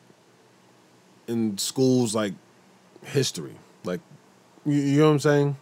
in 1.28 1.58
schools 1.58 2.14
like 2.14 2.34
history. 3.04 3.56
Like, 3.84 4.02
you, 4.66 4.74
you 4.74 5.00
know 5.00 5.08
what 5.08 5.14
I'm 5.14 5.20
saying? 5.20 5.58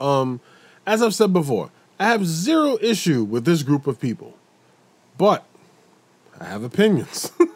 Um, 0.00 0.40
as 0.86 1.00
I've 1.00 1.14
said 1.14 1.32
before, 1.32 1.70
I 2.00 2.06
have 2.06 2.26
zero 2.26 2.76
issue 2.80 3.22
with 3.22 3.44
this 3.44 3.62
group 3.62 3.86
of 3.86 4.00
people, 4.00 4.36
but 5.16 5.44
I 6.40 6.44
have 6.46 6.64
opinions. 6.64 7.30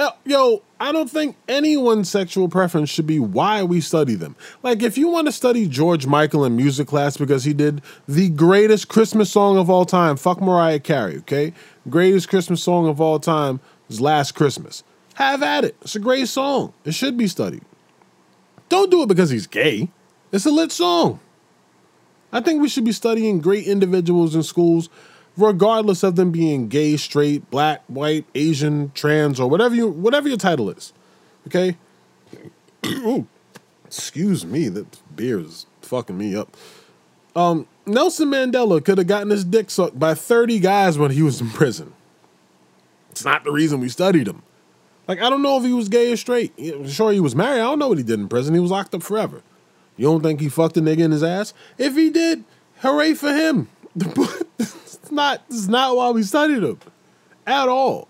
Uh, 0.00 0.12
yo, 0.24 0.62
I 0.80 0.92
don't 0.92 1.10
think 1.10 1.36
anyone's 1.46 2.08
sexual 2.10 2.48
preference 2.48 2.88
should 2.88 3.06
be 3.06 3.20
why 3.20 3.62
we 3.62 3.82
study 3.82 4.14
them. 4.14 4.34
Like, 4.62 4.82
if 4.82 4.96
you 4.96 5.08
want 5.08 5.26
to 5.26 5.32
study 5.32 5.68
George 5.68 6.06
Michael 6.06 6.46
in 6.46 6.56
music 6.56 6.88
class 6.88 7.18
because 7.18 7.44
he 7.44 7.52
did 7.52 7.82
the 8.08 8.30
greatest 8.30 8.88
Christmas 8.88 9.30
song 9.30 9.58
of 9.58 9.68
all 9.68 9.84
time, 9.84 10.16
fuck 10.16 10.40
Mariah 10.40 10.80
Carey, 10.80 11.18
okay? 11.18 11.52
Greatest 11.90 12.30
Christmas 12.30 12.62
song 12.62 12.88
of 12.88 12.98
all 12.98 13.20
time 13.20 13.60
is 13.90 14.00
Last 14.00 14.32
Christmas. 14.32 14.84
Have 15.16 15.42
at 15.42 15.66
it. 15.66 15.76
It's 15.82 15.96
a 15.96 16.00
great 16.00 16.28
song. 16.28 16.72
It 16.86 16.94
should 16.94 17.18
be 17.18 17.26
studied. 17.26 17.62
Don't 18.70 18.90
do 18.90 19.02
it 19.02 19.08
because 19.08 19.28
he's 19.28 19.46
gay. 19.46 19.90
It's 20.32 20.46
a 20.46 20.50
lit 20.50 20.72
song. 20.72 21.20
I 22.32 22.40
think 22.40 22.62
we 22.62 22.70
should 22.70 22.86
be 22.86 22.92
studying 22.92 23.42
great 23.42 23.66
individuals 23.66 24.34
in 24.34 24.44
schools 24.44 24.88
regardless 25.36 26.02
of 26.02 26.16
them 26.16 26.30
being 26.30 26.68
gay, 26.68 26.96
straight, 26.96 27.50
black, 27.50 27.82
white, 27.86 28.26
Asian, 28.34 28.92
trans, 28.92 29.40
or 29.40 29.48
whatever 29.48 29.74
you 29.74 29.88
whatever 29.88 30.28
your 30.28 30.36
title 30.36 30.70
is. 30.70 30.92
Okay? 31.46 31.76
Ooh, 32.86 33.26
excuse 33.86 34.44
me, 34.44 34.68
that 34.68 34.98
beer 35.14 35.40
is 35.40 35.66
fucking 35.82 36.16
me 36.16 36.34
up. 36.34 36.56
Um, 37.34 37.66
Nelson 37.86 38.28
Mandela 38.28 38.84
could 38.84 38.98
have 38.98 39.06
gotten 39.06 39.30
his 39.30 39.44
dick 39.44 39.70
sucked 39.70 39.98
by 39.98 40.14
30 40.14 40.58
guys 40.58 40.98
when 40.98 41.10
he 41.10 41.22
was 41.22 41.40
in 41.40 41.50
prison. 41.50 41.92
It's 43.10 43.24
not 43.24 43.44
the 43.44 43.52
reason 43.52 43.80
we 43.80 43.88
studied 43.88 44.28
him. 44.28 44.42
Like, 45.08 45.20
I 45.20 45.28
don't 45.28 45.42
know 45.42 45.58
if 45.58 45.64
he 45.64 45.72
was 45.72 45.88
gay 45.88 46.12
or 46.12 46.16
straight. 46.16 46.52
Sure, 46.86 47.10
he 47.10 47.20
was 47.20 47.34
married. 47.34 47.60
I 47.60 47.64
don't 47.64 47.78
know 47.78 47.88
what 47.88 47.98
he 47.98 48.04
did 48.04 48.20
in 48.20 48.28
prison. 48.28 48.54
He 48.54 48.60
was 48.60 48.70
locked 48.70 48.94
up 48.94 49.02
forever. 49.02 49.42
You 49.96 50.06
don't 50.06 50.22
think 50.22 50.40
he 50.40 50.48
fucked 50.48 50.76
a 50.76 50.80
nigga 50.80 51.00
in 51.00 51.10
his 51.10 51.22
ass? 51.22 51.52
If 51.78 51.96
he 51.96 52.10
did, 52.10 52.44
hooray 52.78 53.14
for 53.14 53.32
him. 53.32 53.68
It's 55.10 55.16
not. 55.16 55.42
It's 55.48 55.66
not 55.66 55.96
why 55.96 56.10
we 56.10 56.22
studied 56.22 56.62
him, 56.62 56.78
at 57.44 57.68
all. 57.68 58.06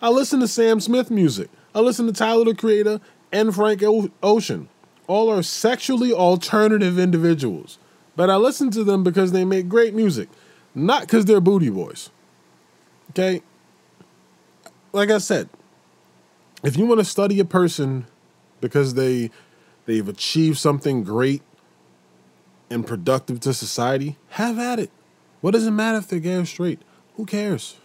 I 0.00 0.08
listen 0.08 0.40
to 0.40 0.48
Sam 0.48 0.80
Smith 0.80 1.10
music. 1.10 1.50
I 1.74 1.80
listen 1.80 2.06
to 2.06 2.14
Tyler 2.14 2.46
the 2.46 2.54
Creator 2.54 3.02
and 3.30 3.54
Frank 3.54 3.82
o- 3.82 4.10
Ocean. 4.22 4.70
all 5.06 5.30
are 5.30 5.42
sexually 5.42 6.10
alternative 6.10 6.98
individuals. 6.98 7.78
But 8.16 8.30
I 8.30 8.36
listen 8.36 8.70
to 8.70 8.84
them 8.84 9.04
because 9.04 9.32
they 9.32 9.44
make 9.44 9.68
great 9.68 9.92
music, 9.94 10.30
not 10.74 11.02
because 11.02 11.26
they're 11.26 11.42
booty 11.42 11.68
boys. 11.68 12.08
Okay? 13.10 13.42
Like 14.92 15.10
I 15.10 15.18
said, 15.18 15.50
if 16.64 16.78
you 16.78 16.86
want 16.86 17.00
to 17.00 17.04
study 17.04 17.38
a 17.38 17.44
person 17.44 18.06
because 18.62 18.94
they 18.94 19.30
they've 19.84 20.08
achieved 20.08 20.56
something 20.56 21.04
great 21.04 21.42
and 22.70 22.86
productive 22.86 23.40
to 23.40 23.52
society, 23.52 24.16
have 24.30 24.58
at 24.58 24.78
it. 24.78 24.90
What 25.40 25.52
does 25.52 25.66
it 25.66 25.70
matter 25.70 25.98
if 25.98 26.08
they're 26.08 26.20
gay 26.20 26.34
or 26.34 26.44
straight? 26.44 26.80
Who 27.16 27.26
cares? 27.26 27.76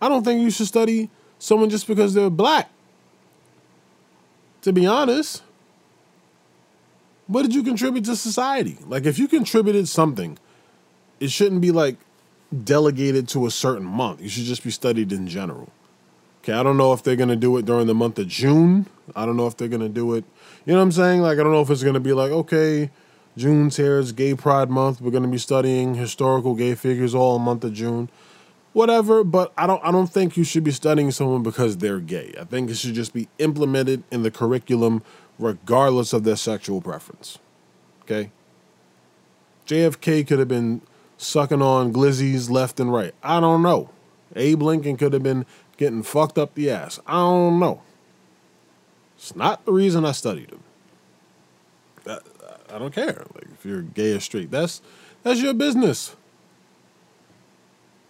I 0.00 0.08
don't 0.08 0.24
think 0.24 0.42
you 0.42 0.50
should 0.50 0.66
study 0.66 1.10
someone 1.38 1.70
just 1.70 1.86
because 1.86 2.14
they're 2.14 2.30
black. 2.30 2.70
To 4.62 4.72
be 4.72 4.86
honest, 4.86 5.42
what 7.26 7.42
did 7.42 7.54
you 7.54 7.62
contribute 7.62 8.04
to 8.06 8.16
society? 8.16 8.78
Like, 8.86 9.06
if 9.06 9.18
you 9.18 9.28
contributed 9.28 9.88
something, 9.88 10.38
it 11.20 11.30
shouldn't 11.30 11.60
be 11.60 11.70
like 11.70 11.96
delegated 12.64 13.28
to 13.28 13.46
a 13.46 13.50
certain 13.50 13.86
month. 13.86 14.20
You 14.20 14.28
should 14.28 14.44
just 14.44 14.64
be 14.64 14.70
studied 14.70 15.12
in 15.12 15.28
general. 15.28 15.70
Okay, 16.42 16.52
I 16.52 16.62
don't 16.62 16.76
know 16.76 16.92
if 16.92 17.02
they're 17.02 17.16
gonna 17.16 17.36
do 17.36 17.56
it 17.58 17.66
during 17.66 17.86
the 17.86 17.94
month 17.94 18.18
of 18.18 18.28
June. 18.28 18.86
I 19.14 19.26
don't 19.26 19.36
know 19.36 19.46
if 19.46 19.56
they're 19.56 19.68
gonna 19.68 19.88
do 19.88 20.14
it. 20.14 20.24
You 20.64 20.72
know 20.72 20.78
what 20.78 20.84
I'm 20.84 20.92
saying? 20.92 21.20
Like, 21.20 21.38
I 21.38 21.42
don't 21.42 21.52
know 21.52 21.60
if 21.60 21.70
it's 21.70 21.82
gonna 21.82 22.00
be 22.00 22.12
like, 22.12 22.30
okay, 22.30 22.90
Here, 23.40 23.98
it's 23.98 24.12
Gay 24.12 24.34
Pride 24.34 24.70
Month. 24.70 25.00
We're 25.00 25.10
gonna 25.10 25.28
be 25.28 25.38
studying 25.38 25.94
historical 25.94 26.54
gay 26.54 26.74
figures 26.74 27.14
all 27.14 27.38
month 27.38 27.64
of 27.64 27.72
June. 27.72 28.10
Whatever 28.72 29.24
but 29.24 29.52
i 29.56 29.66
don't 29.66 29.82
i 29.82 29.90
don't 29.90 30.06
think 30.08 30.36
you 30.36 30.44
should 30.44 30.62
be 30.62 30.70
studying 30.70 31.10
someone 31.10 31.42
because 31.42 31.78
they're 31.78 32.00
gay. 32.00 32.34
I 32.38 32.44
think 32.44 32.70
it 32.70 32.76
should 32.76 32.94
just 32.94 33.12
be 33.12 33.28
implemented 33.38 34.04
in 34.10 34.22
the 34.22 34.30
curriculum 34.30 35.02
regardless 35.38 36.12
of 36.12 36.24
their 36.24 36.36
sexual 36.36 36.80
preference 36.80 37.38
okay? 38.08 38.30
Jfk 39.66 40.26
could 40.26 40.38
have 40.38 40.48
been 40.48 40.80
sucking 41.18 41.60
on 41.60 41.92
glizzies 41.92 42.48
left 42.48 42.80
and 42.80 42.92
right. 42.92 43.14
I 43.22 43.40
don't 43.40 43.62
know. 43.62 43.90
Abe 44.34 44.62
lincoln 44.62 44.96
could 44.96 45.12
have 45.12 45.22
been 45.22 45.44
getting 45.76 46.02
fucked 46.02 46.38
up 46.38 46.54
the 46.54 46.70
ass. 46.70 47.00
I 47.06 47.14
don't 47.14 47.58
know. 47.58 47.82
It's 49.16 49.34
not 49.34 49.64
the 49.64 49.72
reason 49.72 50.04
i 50.04 50.12
studied 50.12 50.50
him. 50.50 50.62
I, 52.06 52.18
I 52.72 52.78
don't 52.78 52.94
care 52.94 53.24
like 53.34 53.46
if 53.52 53.64
you're 53.64 53.82
gay 53.82 54.12
or 54.12 54.20
straight 54.20 54.50
that's 54.50 54.80
that's 55.22 55.40
your 55.40 55.54
business 55.54 56.16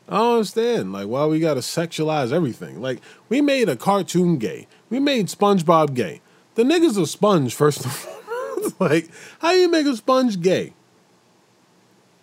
I 0.09 0.17
don't 0.17 0.35
understand. 0.37 0.93
Like, 0.93 1.07
why 1.07 1.27
we 1.27 1.39
gotta 1.39 1.61
sexualize 1.61 2.33
everything? 2.33 2.81
Like, 2.81 3.01
we 3.29 3.41
made 3.43 3.69
a 3.69 3.77
cartoon 3.77 4.39
gay. 4.39 4.67
We 4.89 4.99
made 5.01 5.27
SpongeBob 5.27 5.95
gay. 5.95 6.23
The 6.55 6.63
nigga's 6.63 6.97
a 6.97 7.07
sponge, 7.07 7.55
first 7.55 7.85
of 7.85 8.09
all. 8.09 8.73
like, 8.89 9.11
how 9.41 9.51
you 9.53 9.71
make 9.71 9.87
a 9.87 9.95
sponge 9.95 10.41
gay? 10.41 10.73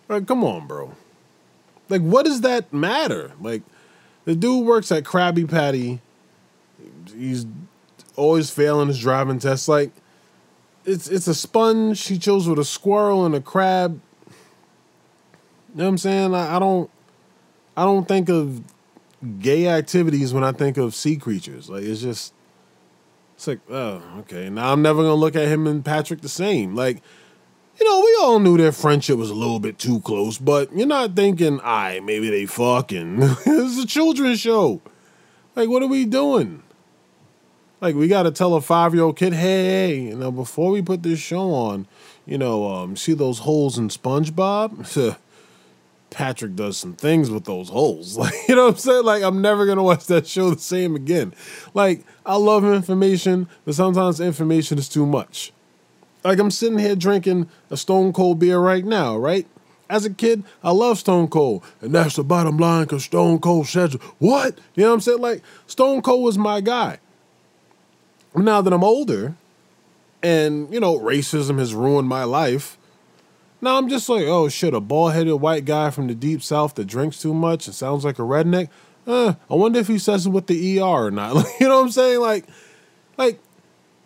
Like, 0.08 0.26
come 0.26 0.42
on, 0.42 0.66
bro. 0.66 0.94
Like, 1.88 2.02
what 2.02 2.26
does 2.26 2.40
that 2.40 2.72
matter? 2.72 3.32
Like, 3.40 3.62
the 4.24 4.34
dude 4.34 4.66
works 4.66 4.90
at 4.90 5.04
Krabby 5.04 5.48
Patty. 5.48 6.00
He's 7.16 7.46
always 8.16 8.50
failing 8.50 8.88
his 8.88 8.98
driving 8.98 9.38
test. 9.38 9.68
Like, 9.68 9.92
it's 10.86 11.08
it's 11.08 11.26
a 11.26 11.34
sponge. 11.34 12.06
He 12.06 12.18
chose 12.18 12.48
with 12.48 12.58
a 12.58 12.64
squirrel 12.64 13.26
and 13.26 13.34
a 13.34 13.40
crab. 13.40 14.00
You 14.26 14.32
know 15.74 15.84
what 15.84 15.90
I'm 15.90 15.98
saying? 15.98 16.34
I, 16.34 16.56
I 16.56 16.58
don't 16.58 16.90
I 17.76 17.84
don't 17.84 18.08
think 18.08 18.30
of 18.30 18.62
gay 19.40 19.68
activities 19.68 20.32
when 20.32 20.44
I 20.44 20.52
think 20.52 20.76
of 20.76 20.94
sea 20.94 21.16
creatures. 21.16 21.68
Like 21.68 21.82
it's 21.82 22.00
just 22.00 22.32
it's 23.34 23.46
like, 23.46 23.60
oh, 23.68 24.02
okay. 24.20 24.48
Now 24.48 24.72
I'm 24.72 24.80
never 24.80 25.02
gonna 25.02 25.14
look 25.14 25.36
at 25.36 25.48
him 25.48 25.66
and 25.66 25.84
Patrick 25.84 26.22
the 26.22 26.28
same. 26.28 26.74
Like, 26.74 27.02
you 27.78 27.84
know, 27.86 28.00
we 28.00 28.16
all 28.22 28.38
knew 28.38 28.56
their 28.56 28.72
friendship 28.72 29.18
was 29.18 29.28
a 29.28 29.34
little 29.34 29.60
bit 29.60 29.78
too 29.78 30.00
close, 30.00 30.38
but 30.38 30.74
you're 30.74 30.86
not 30.86 31.14
thinking, 31.14 31.60
I 31.62 32.00
maybe 32.00 32.30
they 32.30 32.46
fucking. 32.46 33.18
it's 33.20 33.78
a 33.78 33.86
children's 33.86 34.40
show. 34.40 34.80
Like, 35.54 35.68
what 35.68 35.82
are 35.82 35.88
we 35.88 36.04
doing? 36.04 36.62
Like, 37.86 37.94
we 37.94 38.08
gotta 38.08 38.32
tell 38.32 38.54
a 38.54 38.60
five 38.60 38.94
year 38.94 39.04
old 39.04 39.16
kid, 39.16 39.32
hey, 39.32 39.96
you 39.96 40.16
know, 40.16 40.32
before 40.32 40.72
we 40.72 40.82
put 40.82 41.04
this 41.04 41.20
show 41.20 41.52
on, 41.52 41.86
you 42.26 42.36
know, 42.36 42.68
um, 42.68 42.96
see 42.96 43.12
those 43.12 43.38
holes 43.38 43.78
in 43.78 43.90
SpongeBob? 43.90 45.16
Patrick 46.10 46.56
does 46.56 46.76
some 46.76 46.94
things 46.94 47.30
with 47.30 47.44
those 47.44 47.68
holes. 47.68 48.18
Like, 48.18 48.34
you 48.48 48.56
know 48.56 48.64
what 48.64 48.72
I'm 48.72 48.78
saying? 48.78 49.04
Like, 49.04 49.22
I'm 49.22 49.40
never 49.40 49.66
gonna 49.66 49.84
watch 49.84 50.06
that 50.06 50.26
show 50.26 50.50
the 50.50 50.58
same 50.58 50.96
again. 50.96 51.32
Like, 51.74 52.04
I 52.24 52.34
love 52.34 52.64
information, 52.64 53.48
but 53.64 53.76
sometimes 53.76 54.18
information 54.18 54.78
is 54.78 54.88
too 54.88 55.06
much. 55.06 55.52
Like, 56.24 56.40
I'm 56.40 56.50
sitting 56.50 56.80
here 56.80 56.96
drinking 56.96 57.48
a 57.70 57.76
Stone 57.76 58.14
Cold 58.14 58.40
beer 58.40 58.58
right 58.58 58.84
now, 58.84 59.16
right? 59.16 59.46
As 59.88 60.04
a 60.04 60.10
kid, 60.10 60.42
I 60.64 60.72
love 60.72 60.98
Stone 60.98 61.28
Cold, 61.28 61.62
and 61.80 61.94
that's 61.94 62.16
the 62.16 62.24
bottom 62.24 62.56
line 62.56 62.86
because 62.86 63.04
Stone 63.04 63.38
Cold 63.38 63.68
says, 63.68 63.94
What? 64.18 64.58
You 64.74 64.82
know 64.82 64.88
what 64.88 64.94
I'm 64.94 65.00
saying? 65.02 65.20
Like, 65.20 65.44
Stone 65.68 66.02
Cold 66.02 66.24
was 66.24 66.36
my 66.36 66.60
guy. 66.60 66.98
Now 68.34 68.60
that 68.60 68.72
I'm 68.72 68.84
older, 68.84 69.34
and, 70.22 70.72
you 70.72 70.80
know, 70.80 70.98
racism 70.98 71.58
has 71.58 71.74
ruined 71.74 72.08
my 72.08 72.24
life, 72.24 72.76
now 73.60 73.78
I'm 73.78 73.88
just 73.88 74.08
like, 74.08 74.24
oh 74.26 74.48
shit, 74.48 74.74
a 74.74 74.80
bald 74.80 75.14
headed 75.14 75.34
white 75.34 75.64
guy 75.64 75.90
from 75.90 76.06
the 76.08 76.14
deep 76.14 76.42
south 76.42 76.74
that 76.74 76.84
drinks 76.84 77.20
too 77.20 77.32
much 77.32 77.66
and 77.66 77.74
sounds 77.74 78.04
like 78.04 78.18
a 78.18 78.22
redneck. 78.22 78.68
Uh, 79.06 79.34
I 79.48 79.54
wonder 79.54 79.78
if 79.78 79.86
he 79.86 79.98
says 79.98 80.26
it 80.26 80.30
with 80.30 80.46
the 80.46 80.80
ER 80.80 80.84
or 80.84 81.10
not. 81.10 81.34
Like, 81.36 81.60
you 81.60 81.68
know 81.68 81.78
what 81.78 81.84
I'm 81.84 81.90
saying? 81.90 82.20
Like, 82.20 82.44
like 83.16 83.40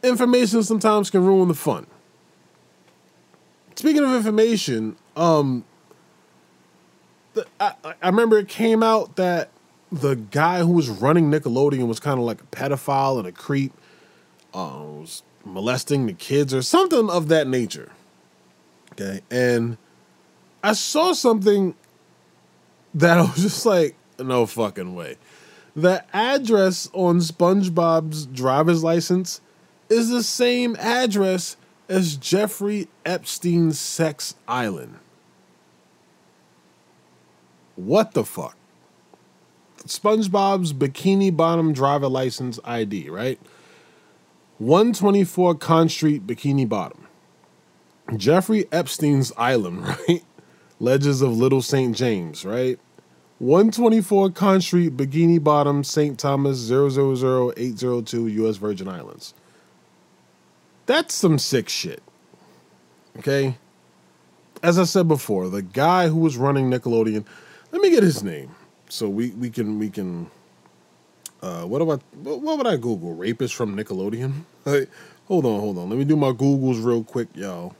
information 0.02 0.62
sometimes 0.62 1.10
can 1.10 1.24
ruin 1.24 1.48
the 1.48 1.54
fun. 1.54 1.86
Speaking 3.74 4.04
of 4.04 4.14
information, 4.14 4.96
um, 5.16 5.64
the, 7.34 7.46
I, 7.58 7.74
I 8.02 8.08
remember 8.08 8.38
it 8.38 8.48
came 8.48 8.82
out 8.82 9.16
that 9.16 9.50
the 9.90 10.16
guy 10.16 10.60
who 10.60 10.72
was 10.72 10.88
running 10.88 11.30
Nickelodeon 11.30 11.88
was 11.88 11.98
kind 11.98 12.18
of 12.18 12.24
like 12.24 12.40
a 12.42 12.46
pedophile 12.46 13.18
and 13.18 13.26
a 13.26 13.32
creep, 13.32 13.72
uh, 14.54 14.82
was 14.82 15.22
molesting 15.44 16.06
the 16.06 16.12
kids 16.12 16.52
or 16.52 16.62
something 16.62 17.10
of 17.10 17.28
that 17.28 17.46
nature. 17.46 17.92
Okay. 18.92 19.20
And 19.30 19.78
I 20.62 20.72
saw 20.72 21.12
something 21.12 21.74
that 22.94 23.18
I 23.18 23.22
was 23.22 23.36
just 23.36 23.66
like, 23.66 23.96
no 24.18 24.46
fucking 24.46 24.94
way. 24.94 25.16
The 25.74 26.04
address 26.14 26.90
on 26.92 27.20
SpongeBob's 27.20 28.26
driver's 28.26 28.82
license 28.82 29.40
is 29.88 30.10
the 30.10 30.22
same 30.22 30.76
address 30.76 31.56
as 31.88 32.16
Jeffrey 32.16 32.88
Epstein's 33.04 33.78
sex 33.78 34.34
island. 34.46 34.98
What 37.76 38.12
the 38.12 38.24
fuck? 38.24 38.56
SpongeBob's 39.86 40.72
Bikini 40.72 41.34
Bottom 41.34 41.72
driver 41.72 42.08
license 42.08 42.60
ID, 42.64 43.08
right? 43.08 43.40
124 44.60 45.54
Conch 45.54 45.90
Street, 45.90 46.26
Bikini 46.26 46.68
Bottom. 46.68 47.06
Jeffrey 48.14 48.66
Epstein's 48.70 49.32
Island, 49.38 49.86
right? 50.08 50.22
Legends 50.78 51.22
of 51.22 51.34
Little 51.34 51.62
St. 51.62 51.96
James, 51.96 52.44
right? 52.44 52.78
124 53.38 54.30
Conch 54.32 54.64
Street, 54.64 54.98
Bikini 54.98 55.42
Bottom, 55.42 55.82
St. 55.82 56.18
Thomas, 56.18 56.70
000802, 56.70 58.26
U.S. 58.26 58.56
Virgin 58.58 58.86
Islands. 58.86 59.32
That's 60.84 61.14
some 61.14 61.38
sick 61.38 61.70
shit. 61.70 62.02
Okay? 63.18 63.56
As 64.62 64.78
I 64.78 64.84
said 64.84 65.08
before, 65.08 65.48
the 65.48 65.62
guy 65.62 66.08
who 66.08 66.18
was 66.18 66.36
running 66.36 66.70
Nickelodeon, 66.70 67.24
let 67.72 67.80
me 67.80 67.88
get 67.88 68.02
his 68.02 68.22
name. 68.22 68.54
So 68.90 69.08
we, 69.08 69.30
we 69.30 69.48
can 69.48 69.78
we 69.78 69.88
can 69.88 70.30
uh 71.42 71.64
what 71.64 71.82
about 71.82 72.02
what 72.22 72.58
would 72.58 72.66
I 72.66 72.76
Google? 72.76 73.14
Rapist 73.14 73.54
from 73.54 73.76
Nickelodeon? 73.76 74.44
hold 75.28 75.46
on, 75.46 75.60
hold 75.60 75.78
on. 75.78 75.88
Let 75.88 75.98
me 75.98 76.04
do 76.04 76.16
my 76.16 76.32
Googles 76.32 76.84
real 76.84 77.04
quick, 77.04 77.28
y'all. 77.34 77.74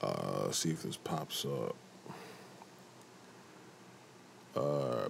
Uh, 0.00 0.50
see 0.52 0.70
if 0.70 0.82
this 0.82 0.96
pops 0.96 1.44
up. 1.44 1.76
Uh, 4.56 5.08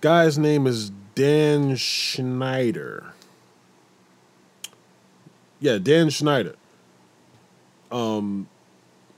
guy's 0.00 0.38
name 0.38 0.66
is 0.66 0.90
Dan 1.14 1.76
Schneider. 1.76 3.12
Yeah, 5.60 5.78
Dan 5.78 6.10
Schneider. 6.10 6.56
Um, 7.90 8.48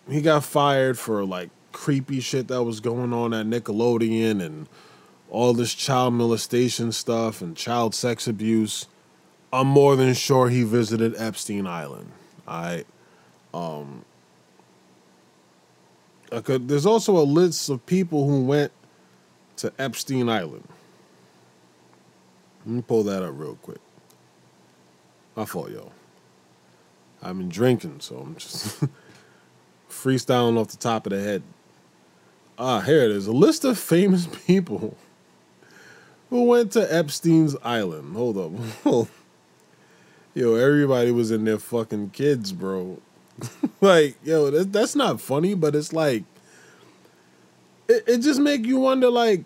he 0.09 0.21
got 0.21 0.45
fired 0.45 0.99
for 0.99 1.25
like 1.25 1.51
creepy 1.73 2.21
shit 2.21 2.49
that 2.49 2.63
was 2.63 2.81
going 2.81 3.13
on 3.13 3.35
at 3.35 3.47
Nickelodeon 3.47 4.43
and 4.45 4.69
all 5.31 5.53
this 5.53 5.75
child 5.75 6.15
molestation 6.15 6.93
stuff 6.93 7.41
and 7.41 7.57
child 7.57 7.95
sex 7.95 8.29
abuse, 8.29 8.87
I'm 9.53 9.67
more 9.67 9.97
than 9.97 10.15
sure 10.15 10.49
he 10.49 10.63
visited 10.63 11.15
Epstein 11.17 11.67
Island. 11.67 12.13
I 12.47 12.85
um 13.53 14.05
I 16.31 16.41
could 16.41 16.69
there's 16.69 16.87
also 16.87 17.17
a 17.17 17.25
list 17.25 17.69
of 17.69 17.85
people 17.87 18.29
who 18.29 18.45
went 18.45 18.73
to 19.57 19.73
Epstein 19.79 20.29
Island. 20.29 20.69
Let 22.67 22.75
me 22.75 22.83
pull 22.83 23.03
that 23.05 23.23
up 23.23 23.33
real 23.35 23.57
quick. 23.57 23.81
My 25.37 25.45
fault, 25.45 25.71
yo. 25.71 25.91
I've 27.23 27.37
been 27.39 27.49
drinking, 27.49 28.01
so 28.01 28.19
I'm 28.19 28.37
just 28.37 28.83
freestyling 29.95 30.59
off 30.59 30.69
the 30.69 30.77
top 30.77 31.07
of 31.07 31.13
the 31.13 31.21
head. 31.21 31.43
Ah, 32.59 32.81
here 32.81 33.03
it 33.03 33.11
is. 33.11 33.27
A 33.27 33.33
list 33.33 33.65
of 33.65 33.79
famous 33.79 34.27
people 34.47 34.97
who 36.31 36.45
went 36.45 36.73
to 36.73 36.95
Epstein's 36.95 37.57
Island. 37.63 38.15
Hold 38.15 38.39
up. 38.39 38.53
yo, 40.35 40.55
everybody 40.57 41.11
was 41.11 41.31
in 41.31 41.45
their 41.45 41.59
fucking 41.59 42.11
kids, 42.11 42.53
bro. 42.53 43.01
like, 43.81 44.17
yo, 44.23 44.51
that, 44.51 44.73
that's 44.73 44.95
not 44.95 45.21
funny, 45.21 45.55
but 45.55 45.75
it's 45.75 45.93
like, 45.93 46.25
it, 47.89 48.05
it 48.07 48.19
just 48.19 48.41
make 48.41 48.65
you 48.65 48.79
wonder, 48.79 49.11
like, 49.11 49.45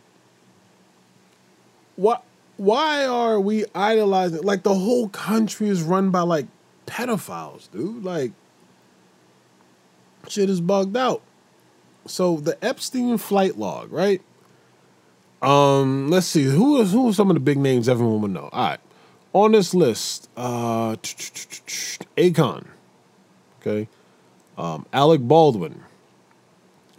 what? 1.97 2.25
Why 2.57 3.07
are 3.07 3.39
we 3.39 3.65
idolizing? 3.75 4.43
Like, 4.43 4.65
the 4.65 4.75
whole 4.75 5.09
country 5.11 5.69
is 5.69 5.83
run 5.83 6.11
by 6.11 6.23
like 6.23 6.47
pedophiles, 6.87 7.71
dude. 7.71 8.03
Like, 8.03 8.33
shit 10.31 10.51
is 10.51 10.61
bugged 10.61 10.97
out. 10.97 11.23
So 12.07 12.37
the 12.37 12.63
Epstein 12.65 13.19
flight 13.19 13.59
log, 13.59 13.93
right? 13.93 14.23
Um, 15.43 16.11
let's 16.11 16.27
see 16.27 16.45
who 16.45 16.81
is 16.81 16.93
who 16.93 17.11
are 17.11 17.13
some 17.13 17.31
of 17.31 17.35
the 17.35 17.41
big 17.41 17.59
names 17.59 17.89
everyone 17.89 18.23
would 18.23 18.31
know. 18.33 18.49
All 18.53 18.69
right, 18.71 18.81
on 19.33 19.53
this 19.53 19.73
list, 19.73 20.29
uh, 20.37 20.97
Akon, 22.17 22.67
okay, 23.61 23.89
um, 24.57 24.85
Alec 24.93 25.21
Baldwin, 25.21 25.83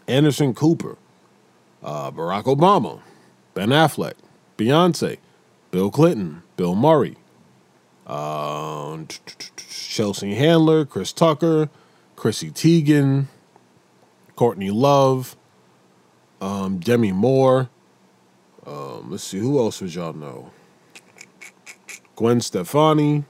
Anderson 0.08 0.54
Cooper, 0.54 0.98
uh, 1.84 2.12
Barack 2.12 2.44
Obama, 2.44 3.02
Ben 3.56 3.70
Affleck, 3.70 4.14
Beyonce, 4.58 5.18
Bill 5.72 5.92
Clinton, 5.92 6.44
Bill 6.56 6.76
Murray, 6.76 7.18
uh, 8.08 9.00
Chelsea 9.58 10.36
Handler, 10.36 10.86
Chris 10.86 11.12
Tucker, 11.12 11.70
Chrissy 12.20 12.52
Teigen, 12.52 13.28
Courtney 14.36 14.72
Love, 14.72 15.38
um, 16.42 16.78
Demi 16.78 17.14
Moore. 17.14 17.70
Um, 18.68 19.10
let's 19.10 19.24
see, 19.24 19.40
who 19.40 19.58
else 19.58 19.80
would 19.80 19.96
y'all 19.96 20.12
know? 20.12 20.52
Gwen 22.18 22.42
Stefani, 22.42 23.24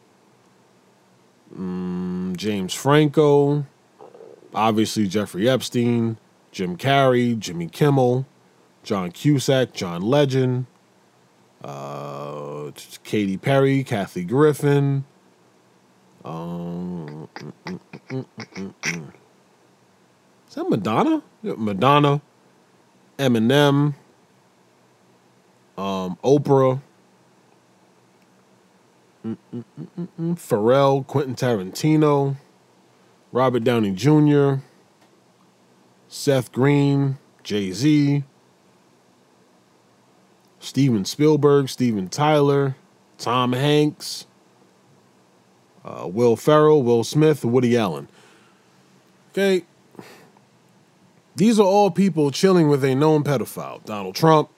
um, 1.56 2.34
James 2.36 2.74
Franco, 2.74 3.64
obviously 4.56 5.08
Jeffrey 5.08 5.48
Epstein, 5.48 6.18
Jim 6.52 6.76
Carrey, 6.76 7.38
Jimmy 7.38 7.68
Kimmel, 7.68 8.26
John 8.82 9.12
Cusack, 9.12 9.72
John 9.72 10.02
Legend, 10.02 10.66
uh, 11.64 12.72
Katy 13.04 13.38
Perry, 13.38 13.84
Kathy 13.84 14.24
Griffin. 14.24 15.06
Um, 16.26 17.30
is 20.48 20.56
that 20.56 20.70
Madonna? 20.70 21.24
Madonna, 21.44 22.22
Eminem, 23.18 23.94
um, 25.78 26.18
Oprah, 26.24 26.82
Pharrell, 29.26 31.08
Quentin 31.08 31.36
Tarantino, 31.36 32.36
Robert 33.32 33.64
Downey 33.64 33.92
Jr., 33.92 34.56
Seth 36.08 36.52
Green, 36.52 37.18
Jay 37.44 37.72
Z, 37.72 38.24
Steven 40.60 41.06
Spielberg, 41.06 41.70
Steven 41.70 42.10
Tyler, 42.10 42.76
Tom 43.18 43.54
Hanks, 43.54 44.26
uh, 45.84 46.08
Will 46.08 46.36
Ferrell, 46.36 46.84
Will 46.84 47.04
Smith, 47.04 47.44
Woody 47.46 47.78
Allen. 47.78 48.08
Okay. 49.32 49.66
These 51.36 51.60
are 51.60 51.66
all 51.66 51.92
people 51.92 52.32
chilling 52.32 52.68
with 52.68 52.84
a 52.84 52.96
known 52.96 53.24
pedophile. 53.24 53.84
Donald 53.86 54.16
Trump. 54.16 54.50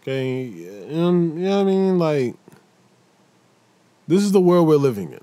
Okay. 0.00 0.44
And, 0.88 1.38
you 1.38 1.46
know 1.46 1.56
what 1.56 1.62
I 1.62 1.64
mean? 1.64 1.98
Like, 1.98 2.36
this 4.08 4.22
is 4.22 4.32
the 4.32 4.40
world 4.40 4.66
we're 4.66 4.76
living 4.76 5.12
in. 5.12 5.20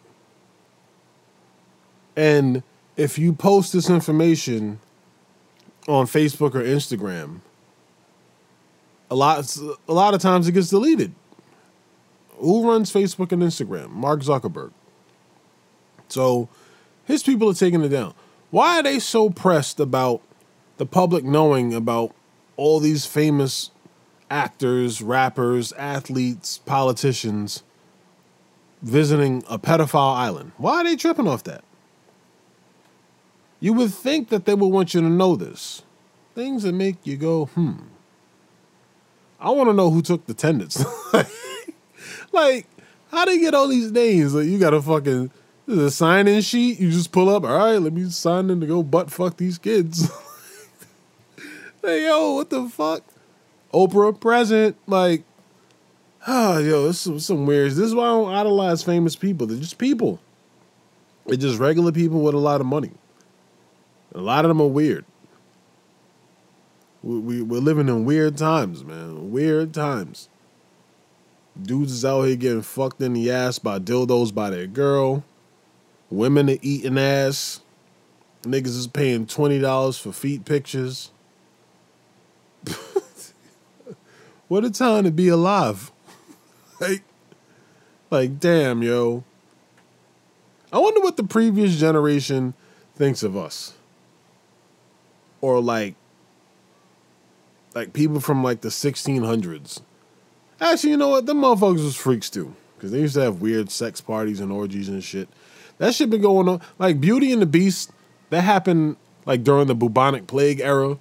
And 2.16 2.64
if 2.98 3.18
you 3.18 3.34
post 3.34 3.74
this 3.74 3.90
information 3.90 4.80
on 5.88 6.06
Facebook 6.06 6.54
or 6.54 6.62
Instagram, 6.62 7.40
a 9.10 9.16
lot 9.16 9.58
a 9.88 9.94
lot 9.94 10.14
of 10.14 10.22
times 10.22 10.48
it 10.48 10.52
gets 10.52 10.70
deleted. 10.70 11.14
Who 12.38 12.70
runs 12.70 12.92
Facebook 12.92 13.32
and 13.32 13.42
Instagram? 13.42 13.90
Mark 13.90 14.22
Zuckerberg. 14.22 14.72
So 16.10 16.50
his 17.06 17.24
people 17.24 17.50
are 17.50 17.54
taking 17.54 17.84
it 17.84 17.90
down. 17.90 18.14
Why 18.52 18.80
are 18.80 18.84
they 18.84 19.00
so 19.00 19.30
pressed 19.30 19.80
about 19.80 20.22
the 20.78 20.86
public 20.86 21.24
knowing 21.24 21.74
about 21.74 22.16
all 22.58 22.80
these 22.80 23.06
famous 23.06 23.72
actors, 24.30 25.02
rappers, 25.02 25.72
athletes, 25.74 26.58
politicians 26.60 27.64
visiting 28.82 29.44
a 29.50 29.60
pedophile 29.60 30.16
island? 30.16 30.52
Why 30.58 30.82
are 30.82 30.84
they 30.84 30.96
tripping 30.96 31.28
off 31.28 31.44
that? 31.44 31.64
You 33.60 33.74
would 33.74 33.94
think 33.94 34.30
that 34.30 34.46
they 34.46 34.54
would 34.54 34.68
want 34.68 34.94
you 34.94 35.02
to 35.02 35.10
know 35.10 35.36
this. 35.36 35.84
Things 36.34 36.64
that 36.64 36.74
make 36.74 37.06
you 37.06 37.18
go, 37.18 37.46
hmm. 37.46 37.74
I 39.40 39.52
want 39.52 39.70
to 39.70 39.74
know 39.74 39.90
who 39.90 40.02
took 40.02 40.26
the 40.26 40.34
attendance. 40.34 40.84
like, 42.32 42.68
how 43.12 43.26
do 43.26 43.32
you 43.32 43.40
get 43.40 43.54
all 43.54 43.68
these 43.68 43.92
names? 43.92 44.34
Like, 44.34 44.46
you 44.46 44.60
got 44.60 44.74
a 44.74 44.82
fucking 44.82 45.32
a 45.78 45.92
sign 45.92 46.28
in 46.28 46.42
sheet. 46.42 46.80
You 46.80 46.90
just 46.92 47.12
pull 47.12 47.30
up. 47.30 47.44
All 47.44 47.58
right, 47.58 47.78
let 47.78 47.94
me 47.94 48.10
sign 48.10 48.50
in 48.50 48.60
to 48.62 48.66
go 48.66 48.82
butt 48.82 49.12
fuck 49.12 49.38
these 49.38 49.58
kids. 49.58 50.10
hey, 51.82 52.06
yo, 52.06 52.34
what 52.34 52.50
the 52.50 52.68
fuck? 52.70 53.04
Oprah 53.74 54.20
present. 54.20 54.76
Like, 54.88 55.24
oh, 56.28 56.58
yo, 56.58 56.88
this 56.88 57.06
is 57.06 57.26
some 57.26 57.46
weird. 57.46 57.72
This 57.72 57.86
is 57.86 57.96
why 57.96 58.06
I 58.06 58.12
don't 58.12 58.34
idolize 58.34 58.84
famous 58.84 59.16
people. 59.16 59.46
They're 59.46 59.58
just 59.58 59.78
people. 59.78 60.20
They're 61.28 61.38
just 61.38 61.60
regular 61.60 61.92
people 61.92 62.22
with 62.22 62.34
a 62.34 62.40
lot 62.40 62.62
of 62.62 62.68
money. 62.68 62.92
A 64.16 64.20
lot 64.20 64.46
of 64.46 64.50
them 64.50 64.62
are 64.62 64.68
weird. 64.68 65.06
We, 67.04 67.20
we 67.20 67.42
we're 67.42 67.60
living 67.60 67.88
in 67.88 68.06
weird 68.06 68.38
times, 68.38 68.84
man. 68.84 69.32
Weird 69.32 69.74
times. 69.74 70.30
Dudes 71.62 71.92
is 71.92 72.06
out 72.06 72.24
here 72.24 72.36
getting 72.36 72.62
fucked 72.62 73.02
in 73.02 73.14
the 73.14 73.32
ass 73.32 73.60
by 73.60 73.80
dildos 73.80 74.34
by 74.34 74.50
their 74.50 74.68
girl. 74.68 75.24
Women 76.10 76.50
are 76.50 76.58
eating 76.62 76.98
ass. 76.98 77.62
Niggas 78.44 78.68
is 78.68 78.88
paying 78.88 79.28
twenty 79.28 79.60
dollars 79.60 79.98
for 79.98 80.12
feet 80.12 80.46
pictures. 80.46 81.12
what 84.48 84.66
a 84.66 84.72
time 84.72 85.04
to 85.04 85.12
be 85.12 85.28
alive. 85.28 85.92
like, 86.80 87.04
like 88.10 88.40
damn, 88.40 88.82
yo. 88.82 89.24
I 90.72 90.78
wonder 90.80 91.02
what 91.02 91.18
the 91.18 91.24
previous 91.24 91.76
generation 91.78 92.54
thinks 92.96 93.24
of 93.24 93.36
us. 93.36 93.74
Or 95.42 95.60
like 95.62 95.96
like 97.76 97.94
people 97.94 98.20
from 98.20 98.44
like 98.44 98.62
the 98.62 98.70
1600s. 98.70 99.82
Actually, 100.62 100.92
you 100.92 100.98
know 100.98 101.10
what? 101.10 101.26
The 101.26 101.34
motherfuckers 101.34 101.84
was 101.84 101.96
freaks 101.96 102.30
too. 102.30 102.56
Because 102.76 102.92
they 102.92 103.00
used 103.00 103.16
to 103.16 103.22
have 103.22 103.42
weird 103.42 103.70
sex 103.72 104.02
parties 104.02 104.40
and 104.40 104.52
orgies 104.52 104.90
and 104.90 105.04
shit. 105.04 105.30
That 105.80 105.96
shit 105.96 106.10
been 106.10 106.22
going 106.22 106.48
on. 106.48 106.62
Like 106.78 107.02
Beauty 107.02 107.32
and 107.32 107.42
the 107.42 107.48
Beast, 107.48 107.92
that 108.30 108.42
happened 108.42 108.98
like 109.26 109.44
during 109.44 109.68
the 109.68 109.76
bubonic 109.76 110.28
plague 110.28 110.60
era. 110.60 110.98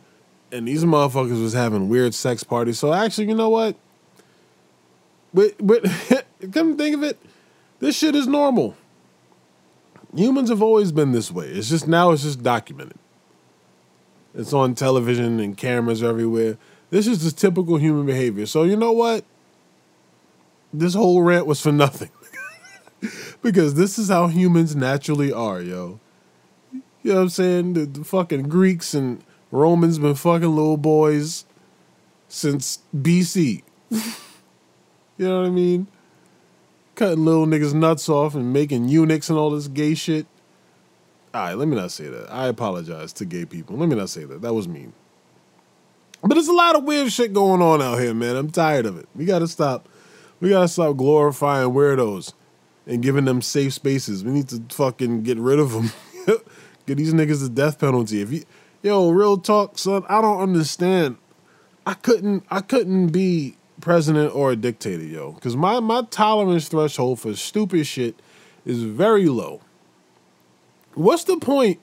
And 0.51 0.67
these 0.67 0.85
motherfuckers 0.85 1.43
was 1.43 1.53
having 1.53 1.91
weird 1.91 2.14
sex 2.14 2.43
parties. 2.43 2.79
So 2.79 2.95
actually, 2.95 3.29
you 3.29 3.35
know 3.35 3.51
what? 3.51 3.77
But, 5.35 5.55
but 5.61 5.85
come 6.52 6.79
think 6.79 6.96
of 6.96 7.02
it, 7.02 7.19
this 7.81 7.96
shit 7.96 8.15
is 8.15 8.27
normal. 8.27 8.77
Humans 10.15 10.48
have 10.48 10.63
always 10.63 10.90
been 10.90 11.13
this 11.13 11.31
way. 11.31 11.48
It's 11.48 11.69
just 11.69 11.87
now 11.87 12.13
it's 12.13 12.23
just 12.23 12.42
documented. 12.42 12.96
It's 14.35 14.52
on 14.52 14.75
television 14.75 15.40
and 15.40 15.57
cameras 15.57 16.02
everywhere. 16.02 16.57
This 16.90 17.07
is 17.07 17.23
just 17.23 17.37
typical 17.37 17.77
human 17.77 18.07
behavior. 18.07 18.46
So 18.46 18.63
you 18.63 18.77
know 18.77 18.92
what? 18.92 19.25
This 20.73 20.94
whole 20.94 21.23
rant 21.23 21.46
was 21.46 21.61
for 21.61 21.73
nothing. 21.73 22.11
because 23.42 23.75
this 23.75 23.99
is 23.99 24.09
how 24.09 24.27
humans 24.27 24.75
naturally 24.75 25.33
are, 25.33 25.61
yo. 25.61 26.01
You 27.03 27.13
know 27.13 27.17
what 27.17 27.23
I'm 27.23 27.29
saying? 27.29 27.73
The, 27.75 27.87
the 27.87 28.05
fucking 28.05 28.49
Greeks 28.49 28.94
and 28.94 29.25
Romans 29.51 29.99
been 29.99 30.15
fucking 30.15 30.55
little 30.55 30.77
boys 30.77 31.44
since 32.29 32.81
BC. 32.96 33.63
you 33.90 34.03
know 35.19 35.40
what 35.40 35.46
I 35.46 35.51
mean? 35.51 35.87
Cutting 36.94 37.25
little 37.25 37.46
niggas' 37.46 37.75
nuts 37.75 38.09
off 38.09 38.35
and 38.35 38.53
making 38.53 38.88
eunuchs 38.88 39.31
and 39.31 39.38
all 39.38 39.51
this 39.51 39.69
gay 39.69 39.94
shit. 39.94 40.27
All 41.33 41.42
right, 41.42 41.55
let 41.55 41.69
me 41.69 41.77
not 41.77 41.92
say 41.92 42.09
that. 42.09 42.33
I 42.33 42.49
apologize 42.49 43.13
to 43.15 43.25
gay 43.25 43.44
people. 43.44 43.77
Let 43.77 43.88
me 43.88 43.94
not 43.94 44.11
say 44.11 44.25
that. 44.25 44.42
That 44.42 44.55
was 44.55 44.67
mean. 44.67 44.92
But 46.21 46.35
there's 46.35 46.49
a 46.49 46.53
lot 46.53 46.75
of 46.75 46.85
weird 46.85 47.13
shit 47.13 47.33
going 47.33 47.63
on 47.63 47.81
out 47.81 48.01
here, 48.01 48.13
man. 48.13 48.35
I'm 48.35 48.51
tired 48.51 48.87
of 48.87 48.99
it. 48.99 49.09
We 49.15 49.25
got 49.25 49.38
to 49.38 49.46
stop 49.46 49.88
We 50.40 50.51
gotta 50.51 50.69
stop 50.69 50.96
glorifying 50.96 51.71
weirdos 51.71 52.33
and 52.89 53.03
giving 53.03 53.27
them 53.27 53.43
safe 53.43 53.75
spaces. 53.75 54.25
We 54.25 54.33
need 54.33 54.49
to 54.49 54.63
fucking 54.71 55.23
get 55.23 55.39
rid 55.39 55.61
of 55.61 55.73
them. 55.73 55.93
get 56.87 56.97
these 56.97 57.13
niggas 57.13 57.43
the 57.43 57.51
death 57.51 57.79
penalty. 57.79 58.23
If 58.23 58.33
you, 58.33 58.45
yo, 58.83 59.11
real 59.11 59.37
talk, 59.37 59.79
son, 59.79 60.05
I 60.09 60.21
don't 60.23 60.41
understand. 60.41 61.19
I 61.87 61.95
couldn't, 61.95 62.45
I 62.51 62.63
couldn't 62.63 63.09
be 63.09 63.57
president 63.81 64.35
or 64.35 64.53
a 64.53 64.57
dictator, 64.57 65.05
yo, 65.05 65.33
because 65.33 65.55
my 65.55 65.81
my 65.81 66.03
tolerance 66.11 66.69
threshold 66.69 67.21
for 67.21 67.35
stupid 67.37 67.87
shit 67.87 68.17
is 68.65 68.83
very 68.83 69.27
low. 69.27 69.61
What's 70.95 71.25
the 71.25 71.37
point 71.37 71.79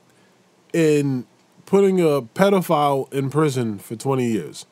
in 0.73 1.25
putting 1.65 2.01
a 2.01 2.21
pedophile 2.21 3.11
in 3.13 3.29
prison 3.29 3.77
for 3.77 3.95
twenty 3.95 4.27
years? 4.27 4.65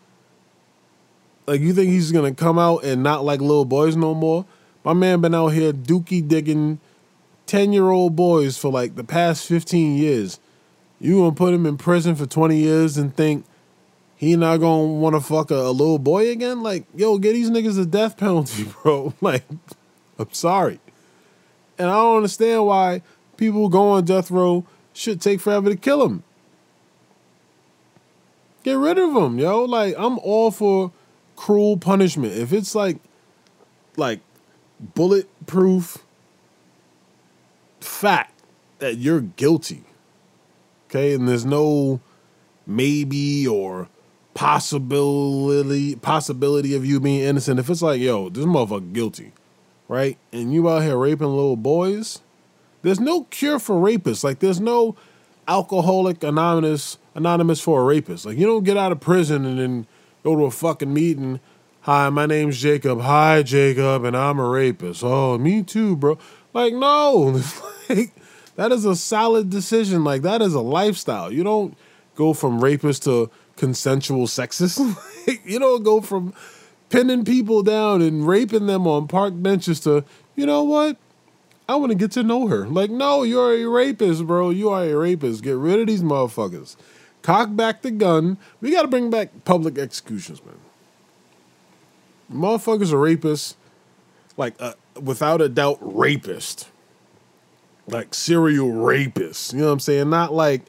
Like 1.46 1.62
you 1.62 1.74
think 1.74 1.90
he's 1.92 2.12
gonna 2.12 2.34
come 2.34 2.58
out 2.58 2.84
and 2.84 3.04
not 3.04 3.24
like 3.24 3.40
little 3.40 3.66
boys 3.66 3.96
no 3.96 4.14
more? 4.14 4.46
My 4.84 4.94
man 4.94 5.22
been 5.22 5.36
out 5.36 5.50
here 5.50 5.72
dookie 5.72 6.28
digging 6.28 6.80
ten 7.46 7.74
year 7.74 7.90
old 7.90 8.16
boys 8.16 8.58
for 8.58 8.72
like 8.72 8.96
the 8.96 9.04
past 9.04 9.48
fifteen 9.48 9.98
years. 9.98 10.40
You 11.00 11.18
gonna 11.18 11.36
put 11.36 11.54
him 11.54 11.66
in 11.66 11.78
prison 11.78 12.16
for 12.16 12.26
twenty 12.26 12.58
years 12.58 12.98
and 12.98 13.16
think 13.16 13.46
he 14.16 14.36
not 14.36 14.58
gonna 14.58 14.86
want 14.86 15.16
to 15.16 15.22
fuck 15.22 15.52
a, 15.52 15.56
a, 15.56 15.72
little 15.72 16.00
boy 16.00 16.30
again? 16.30 16.64
Like, 16.64 16.86
yo, 16.96 17.18
get 17.18 17.34
these 17.34 17.50
niggas 17.50 17.80
a 17.80 17.86
death 17.86 18.18
penalty, 18.18 18.66
bro. 18.84 19.14
Like, 19.22 19.44
I'm 20.18 20.32
sorry, 20.32 20.80
and 21.78 21.90
I 21.90 21.94
don't 21.94 22.18
understand 22.18 22.66
why 22.66 23.02
people 23.38 23.70
go 23.70 23.90
on 23.90 24.06
death 24.06 24.32
row 24.32 24.66
should 24.94 25.20
take 25.20 25.40
forever 25.40 25.70
to 25.70 25.76
kill 25.76 26.06
him. 26.06 26.24
Get 28.64 28.78
rid 28.78 28.98
of 28.98 29.14
him, 29.14 29.40
yo. 29.40 29.64
Like, 29.66 29.96
I'm 29.98 30.20
all 30.20 30.52
for 30.52 30.92
cruel 31.36 31.78
punishment. 31.78 32.34
If 32.34 32.54
it's 32.54 32.76
like 32.76 32.98
like 33.98 34.20
bulletproof 34.96 36.04
fact 37.80 38.40
that 38.80 38.98
you're 38.98 39.22
guilty. 39.22 39.84
Okay, 40.90 41.14
and 41.14 41.28
there's 41.28 41.46
no 41.46 42.00
maybe 42.68 43.48
or 43.48 43.90
possibility 44.34 45.96
possibility 45.96 46.76
of 46.76 46.86
you 46.86 47.00
being 47.00 47.22
innocent. 47.22 47.60
If 47.60 47.70
it's 47.70 47.82
like, 47.82 48.00
yo, 48.00 48.30
this 48.30 48.46
motherfucker 48.46 48.94
guilty, 48.94 49.32
right? 49.88 50.18
And 50.32 50.54
you 50.54 50.70
out 50.70 50.84
here 50.84 50.98
raping 50.98 51.28
little 51.28 51.56
boys, 51.56 52.22
there's 52.82 53.00
no 53.00 53.24
cure 53.26 53.60
for 53.60 53.76
rapists. 53.76 54.24
Like 54.24 54.40
there's 54.40 54.60
no 54.60 54.96
alcoholic 55.48 56.24
anonymous 56.24 56.98
anonymous 57.16 57.62
for 57.62 57.82
a 57.82 57.84
rapist. 57.84 58.26
Like 58.26 58.38
you 58.38 58.46
don't 58.46 58.64
get 58.64 58.78
out 58.78 58.92
of 58.92 59.00
prison 59.00 59.46
and 59.46 59.60
then 59.60 59.88
go 60.24 60.36
to 60.36 60.46
a 60.46 60.52
fucking 60.52 60.94
meeting. 60.94 61.40
Hi, 61.84 62.10
my 62.10 62.26
name's 62.28 62.62
Jacob. 62.62 63.02
Hi, 63.02 63.44
Jacob, 63.44 64.06
and 64.06 64.16
I'm 64.16 64.40
a 64.40 64.48
rapist. 64.48 65.04
Oh, 65.04 65.38
me 65.38 65.64
too, 65.64 65.98
bro. 65.98 66.18
Like, 66.54 66.74
no. 66.74 67.42
like, 67.90 68.14
that 68.56 68.72
is 68.72 68.86
a 68.86 68.96
solid 68.96 69.50
decision. 69.50 70.06
Like, 70.06 70.22
that 70.22 70.42
is 70.42 70.54
a 70.54 70.62
lifestyle. 70.62 71.30
You 71.30 71.44
don't 71.44 71.78
go 72.16 72.32
from 72.32 72.64
rapist 72.64 73.04
to 73.04 73.30
consensual 73.58 74.28
sexist. 74.28 74.80
you 75.46 75.60
don't 75.60 75.84
go 75.84 76.00
from 76.00 76.34
pinning 76.88 77.26
people 77.26 77.64
down 77.64 78.02
and 78.02 78.26
raping 78.26 78.68
them 78.68 78.88
on 78.88 79.10
park 79.10 79.34
benches 79.36 79.82
to, 79.82 80.06
you 80.38 80.46
know 80.46 80.64
what? 80.64 80.96
I 81.68 81.76
want 81.76 81.92
to 81.92 81.98
get 81.98 82.12
to 82.12 82.24
know 82.24 82.48
her. 82.48 82.66
Like, 82.66 82.92
no, 82.92 83.24
you're 83.24 83.56
a 83.56 83.66
rapist, 83.66 84.26
bro. 84.26 84.52
You 84.52 84.70
are 84.70 84.86
a 84.86 84.96
rapist. 84.96 85.44
Get 85.44 85.58
rid 85.58 85.82
of 85.82 85.88
these 85.88 86.02
motherfuckers 86.02 86.78
cock 87.24 87.56
back 87.58 87.82
the 87.82 87.92
gun. 87.92 88.38
We 88.62 88.72
got 88.72 88.84
to 88.84 88.88
bring 88.88 89.10
back 89.10 89.44
public 89.44 89.78
executions, 89.78 90.44
man. 90.46 90.56
Motherfuckers 92.32 92.92
are 92.92 92.98
rapists, 92.98 93.56
like 94.38 94.56
uh, 94.60 94.74
without 95.02 95.42
a 95.42 95.50
doubt, 95.50 95.78
rapist, 95.82 96.70
like 97.88 98.14
serial 98.14 98.70
rapists. 98.70 99.54
You 99.54 99.60
know 99.60 99.66
what 99.68 99.74
I'm 99.74 99.80
saying? 99.80 100.10
Not 100.10 100.34
like, 100.34 100.64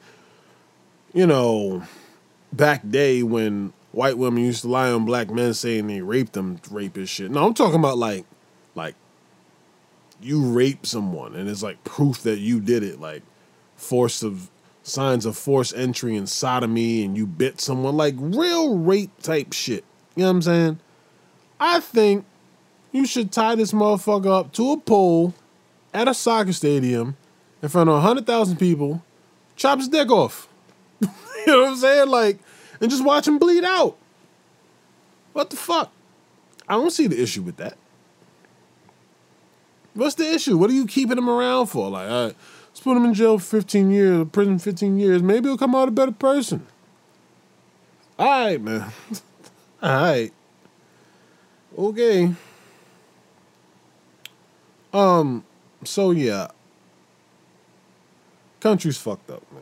you 1.13 1.25
know, 1.25 1.83
back 2.51 2.87
day 2.89 3.23
when 3.23 3.73
white 3.91 4.17
women 4.17 4.43
used 4.43 4.61
to 4.61 4.67
lie 4.67 4.91
on 4.91 5.05
black 5.05 5.29
men 5.29 5.53
saying 5.53 5.87
they 5.87 6.01
raped 6.01 6.33
them, 6.33 6.59
rapist 6.69 7.13
shit. 7.13 7.31
No, 7.31 7.45
I'm 7.45 7.53
talking 7.53 7.79
about 7.79 7.97
like, 7.97 8.25
like 8.75 8.95
you 10.21 10.41
rape 10.41 10.85
someone 10.85 11.35
and 11.35 11.49
it's 11.49 11.63
like 11.63 11.83
proof 11.83 12.23
that 12.23 12.39
you 12.39 12.59
did 12.59 12.83
it, 12.83 12.99
like 12.99 13.23
force 13.75 14.23
of 14.23 14.49
signs 14.83 15.25
of 15.25 15.35
forced 15.37 15.75
entry 15.75 16.15
and 16.15 16.29
sodomy 16.29 17.03
and 17.03 17.17
you 17.17 17.25
bit 17.25 17.59
someone, 17.59 17.97
like 17.97 18.15
real 18.17 18.77
rape 18.77 19.11
type 19.21 19.53
shit. 19.53 19.83
You 20.15 20.23
know 20.23 20.27
what 20.27 20.35
I'm 20.35 20.41
saying? 20.43 20.79
I 21.59 21.79
think 21.79 22.25
you 22.91 23.05
should 23.05 23.31
tie 23.31 23.55
this 23.55 23.71
motherfucker 23.71 24.39
up 24.39 24.51
to 24.53 24.71
a 24.71 24.77
pole 24.77 25.33
at 25.93 26.07
a 26.07 26.13
soccer 26.13 26.53
stadium 26.53 27.17
in 27.61 27.69
front 27.69 27.89
of 27.89 27.95
100,000 27.95 28.57
people, 28.57 29.03
chop 29.55 29.79
his 29.79 29.87
dick 29.87 30.11
off. 30.11 30.47
you 31.01 31.07
know 31.47 31.61
what 31.61 31.69
I'm 31.71 31.75
saying? 31.77 32.09
Like, 32.09 32.39
and 32.81 32.89
just 32.89 33.03
watch 33.03 33.27
him 33.27 33.39
bleed 33.39 33.63
out. 33.63 33.97
What 35.33 35.49
the 35.49 35.55
fuck? 35.55 35.91
I 36.67 36.73
don't 36.73 36.91
see 36.91 37.07
the 37.07 37.21
issue 37.21 37.41
with 37.41 37.57
that. 37.57 37.77
What's 39.93 40.15
the 40.15 40.29
issue? 40.29 40.57
What 40.57 40.69
are 40.69 40.73
you 40.73 40.85
keeping 40.85 41.17
him 41.17 41.29
around 41.29 41.67
for? 41.67 41.89
Like, 41.89 42.09
uh, 42.09 42.31
Let's 42.75 42.83
put 42.83 42.97
him 42.97 43.05
in 43.05 43.13
jail 43.13 43.39
for 43.39 43.61
15 43.61 43.89
years, 43.89 44.27
prison 44.33 44.59
15 44.59 44.99
years. 44.99 45.23
Maybe 45.23 45.47
he'll 45.47 45.57
come 45.57 45.73
out 45.73 45.87
a 45.87 45.91
better 45.91 46.11
person. 46.11 46.67
All 48.19 48.27
right, 48.27 48.59
man. 48.59 48.91
All 49.81 49.95
right. 49.95 50.33
Okay. 51.77 52.33
Um, 54.93 55.43
so 55.83 56.11
yeah. 56.11 56.47
Country's 58.61 58.97
fucked 58.97 59.29
up, 59.29 59.43
man. 59.51 59.61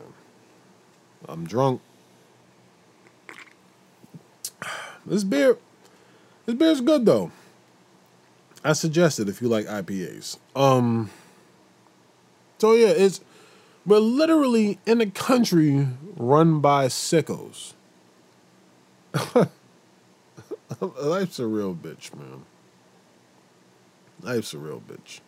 I'm 1.28 1.46
drunk. 1.46 1.80
This 5.06 5.24
beer, 5.24 5.58
this 6.46 6.54
beer's 6.54 6.80
good 6.80 7.04
though. 7.04 7.30
I 8.62 8.72
suggest 8.72 9.20
it 9.20 9.28
if 9.28 9.42
you 9.42 9.48
like 9.48 9.66
IPAs. 9.66 10.38
Um, 10.56 11.10
so 12.58 12.72
yeah, 12.72 12.88
it's 12.88 13.20
we're 13.84 13.98
literally 13.98 14.78
in 14.86 15.00
a 15.02 15.10
country 15.10 15.88
run 16.16 16.60
by 16.60 16.86
sickos. 16.86 17.74
Life's 21.02 21.38
a 21.38 21.46
real 21.46 21.74
bitch, 21.74 22.14
man. 22.14 22.44
Life's 24.22 24.54
a 24.54 24.58
real 24.58 24.80
bitch. 24.80 25.20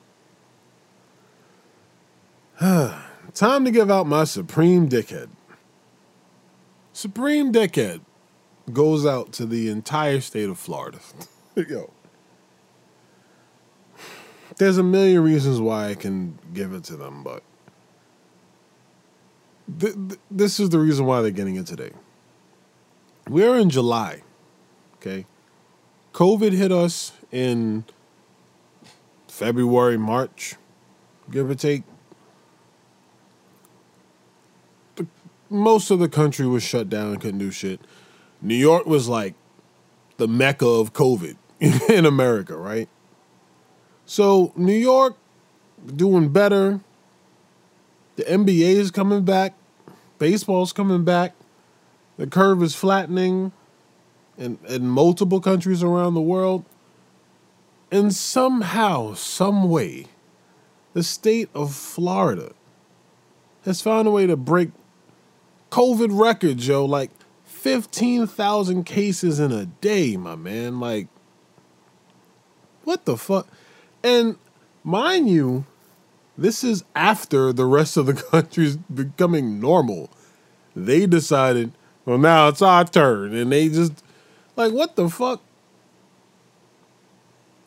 Time 3.34 3.64
to 3.64 3.70
give 3.70 3.90
out 3.90 4.06
my 4.06 4.24
supreme 4.24 4.88
dickhead. 4.88 5.28
Supreme 6.92 7.52
dickhead 7.52 8.00
goes 8.72 9.04
out 9.04 9.32
to 9.32 9.44
the 9.44 9.68
entire 9.68 10.20
state 10.20 10.48
of 10.48 10.58
Florida. 10.58 10.98
Yo, 11.54 11.90
there's 14.56 14.78
a 14.78 14.82
million 14.82 15.22
reasons 15.22 15.60
why 15.60 15.90
I 15.90 15.94
can 15.94 16.38
give 16.54 16.72
it 16.72 16.84
to 16.84 16.96
them, 16.96 17.22
but 17.22 17.42
th- 19.78 19.94
th- 19.94 20.20
this 20.30 20.58
is 20.58 20.70
the 20.70 20.78
reason 20.78 21.04
why 21.04 21.20
they're 21.20 21.30
getting 21.30 21.56
it 21.56 21.66
today. 21.66 21.90
We're 23.28 23.58
in 23.58 23.68
July, 23.70 24.22
okay? 24.96 25.26
COVID 26.16 26.52
hit 26.52 26.72
us 26.72 27.12
in 27.30 27.84
February, 29.28 29.98
March, 29.98 30.54
give 31.30 31.50
or 31.50 31.54
take. 31.54 31.82
The, 34.94 35.06
most 35.50 35.90
of 35.90 35.98
the 35.98 36.08
country 36.08 36.46
was 36.46 36.62
shut 36.62 36.88
down 36.88 37.12
and 37.12 37.20
couldn't 37.20 37.40
do 37.40 37.50
shit. 37.50 37.82
New 38.40 38.54
York 38.54 38.86
was 38.86 39.08
like 39.08 39.34
the 40.16 40.26
mecca 40.26 40.66
of 40.66 40.94
COVID 40.94 41.36
in 41.90 42.06
America, 42.06 42.56
right? 42.56 42.88
So 44.06 44.54
New 44.56 44.72
York 44.72 45.18
doing 45.84 46.30
better. 46.30 46.80
The 48.14 48.22
NBA 48.22 48.76
is 48.76 48.90
coming 48.90 49.22
back. 49.22 49.52
Baseball's 50.18 50.72
coming 50.72 51.04
back. 51.04 51.34
The 52.16 52.26
curve 52.26 52.62
is 52.62 52.74
flattening 52.74 53.52
in, 54.38 54.58
in 54.68 54.88
multiple 54.88 55.40
countries 55.40 55.82
around 55.82 56.14
the 56.14 56.20
world. 56.20 56.64
And 57.90 58.14
somehow, 58.14 59.14
some 59.14 59.68
way, 59.68 60.06
the 60.92 61.02
state 61.02 61.48
of 61.54 61.74
Florida 61.74 62.52
has 63.64 63.80
found 63.80 64.08
a 64.08 64.10
way 64.10 64.26
to 64.26 64.36
break 64.36 64.70
COVID 65.70 66.18
records, 66.18 66.66
yo. 66.66 66.84
Like 66.84 67.10
15,000 67.44 68.84
cases 68.84 69.40
in 69.40 69.52
a 69.52 69.66
day, 69.66 70.16
my 70.16 70.36
man. 70.36 70.80
Like, 70.80 71.08
what 72.84 73.04
the 73.04 73.16
fuck? 73.16 73.48
And 74.02 74.36
mind 74.84 75.28
you, 75.28 75.66
this 76.38 76.62
is 76.62 76.84
after 76.94 77.52
the 77.52 77.66
rest 77.66 77.96
of 77.96 78.06
the 78.06 78.14
country's 78.30 78.76
becoming 78.76 79.60
normal. 79.60 80.10
They 80.74 81.06
decided, 81.06 81.72
well, 82.04 82.18
now 82.18 82.48
it's 82.48 82.62
our 82.62 82.84
turn. 82.84 83.34
And 83.34 83.50
they 83.50 83.68
just, 83.68 84.02
like, 84.56 84.72
what 84.72 84.96
the 84.96 85.08
fuck? 85.08 85.40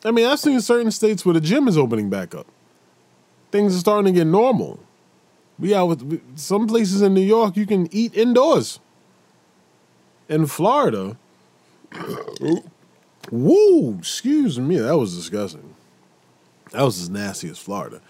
I 0.04 0.10
mean, 0.10 0.26
I've 0.26 0.38
seen 0.38 0.60
certain 0.60 0.90
states 0.90 1.24
where 1.24 1.34
the 1.34 1.40
gym 1.40 1.68
is 1.68 1.78
opening 1.78 2.10
back 2.10 2.34
up. 2.34 2.46
Things 3.50 3.76
are 3.76 3.80
starting 3.80 4.12
to 4.12 4.18
get 4.18 4.26
normal. 4.26 4.80
We 5.58 5.74
out 5.74 5.86
with 5.86 6.38
some 6.38 6.66
places 6.66 7.02
in 7.02 7.12
New 7.12 7.20
York 7.20 7.56
you 7.56 7.66
can 7.66 7.88
eat 7.94 8.14
indoors. 8.14 8.80
In 10.28 10.46
Florida, 10.46 11.16
woo, 13.30 13.96
excuse 13.98 14.58
me, 14.58 14.78
that 14.78 14.96
was 14.96 15.14
disgusting. 15.14 15.74
That 16.70 16.82
was 16.82 17.00
as 17.00 17.10
nasty 17.10 17.50
as 17.50 17.58
Florida. 17.58 18.00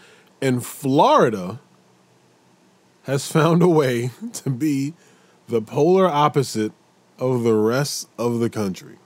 And 0.40 0.64
Florida 0.64 1.60
has 3.04 3.30
found 3.30 3.62
a 3.62 3.68
way 3.68 4.10
to 4.34 4.50
be 4.50 4.94
the 5.48 5.60
polar 5.60 6.06
opposite 6.06 6.72
of 7.20 7.42
the 7.42 7.54
rest 7.54 8.08
of 8.18 8.40
the 8.40 8.50
country. 8.50 8.96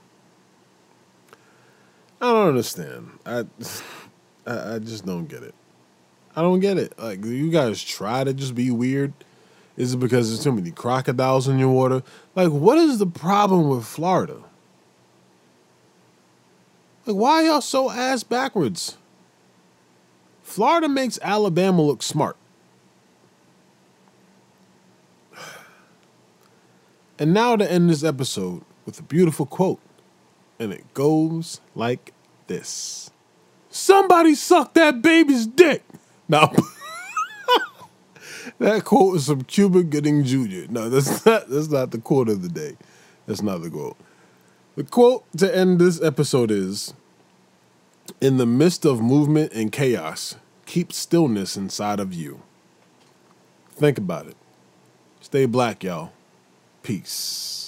I 2.21 2.31
don't 2.31 2.47
understand. 2.47 3.19
I, 3.25 3.45
I, 4.47 4.79
just 4.79 5.05
don't 5.05 5.27
get 5.27 5.43
it. 5.43 5.53
I 6.35 6.41
don't 6.41 6.59
get 6.59 6.77
it. 6.77 6.97
Like 6.97 7.23
you 7.23 7.51
guys 7.51 7.83
try 7.83 8.23
to 8.23 8.33
just 8.33 8.55
be 8.55 8.71
weird. 8.71 9.13
Is 9.77 9.93
it 9.93 9.97
because 9.97 10.29
there's 10.29 10.43
too 10.43 10.53
many 10.53 10.71
crocodiles 10.71 11.47
in 11.47 11.59
your 11.59 11.69
water? 11.69 12.01
Like, 12.33 12.49
what 12.49 12.77
is 12.77 12.97
the 12.97 13.05
problem 13.05 13.67
with 13.67 13.85
Florida? 13.85 14.41
Like, 17.05 17.17
why 17.17 17.43
y'all 17.43 17.61
so 17.61 17.91
ass 17.91 18.23
backwards? 18.23 18.97
Florida 20.43 20.87
makes 20.87 21.19
Alabama 21.21 21.81
look 21.81 22.01
smart. 22.01 22.37
And 27.17 27.33
now 27.33 27.55
to 27.55 27.69
end 27.69 27.89
this 27.89 28.03
episode 28.03 28.63
with 28.85 28.99
a 28.99 29.03
beautiful 29.03 29.45
quote. 29.45 29.79
And 30.59 30.71
it 30.71 30.93
goes 30.93 31.61
like 31.73 32.13
this 32.47 33.09
Somebody 33.69 34.35
suck 34.35 34.73
that 34.75 35.01
baby's 35.01 35.45
dick. 35.45 35.83
Now, 36.29 36.51
that 38.59 38.85
quote 38.85 39.17
is 39.17 39.27
from 39.27 39.43
Cuba 39.43 39.83
Gooding 39.83 40.23
Jr. 40.23 40.71
No, 40.71 40.89
that's 40.89 41.25
not, 41.25 41.49
that's 41.49 41.67
not 41.67 41.91
the 41.91 41.97
quote 41.97 42.29
of 42.29 42.41
the 42.41 42.49
day. 42.49 42.77
That's 43.25 43.41
not 43.41 43.61
the 43.61 43.69
quote. 43.69 43.97
The 44.75 44.83
quote 44.83 45.25
to 45.37 45.55
end 45.55 45.79
this 45.79 46.01
episode 46.01 46.51
is 46.51 46.93
In 48.21 48.37
the 48.37 48.45
midst 48.45 48.85
of 48.85 49.01
movement 49.01 49.51
and 49.53 49.71
chaos, 49.71 50.35
keep 50.65 50.91
stillness 50.93 51.57
inside 51.57 51.99
of 51.99 52.13
you. 52.13 52.41
Think 53.71 53.97
about 53.97 54.27
it. 54.27 54.37
Stay 55.19 55.45
black, 55.45 55.83
y'all. 55.83 56.11
Peace. 56.85 57.64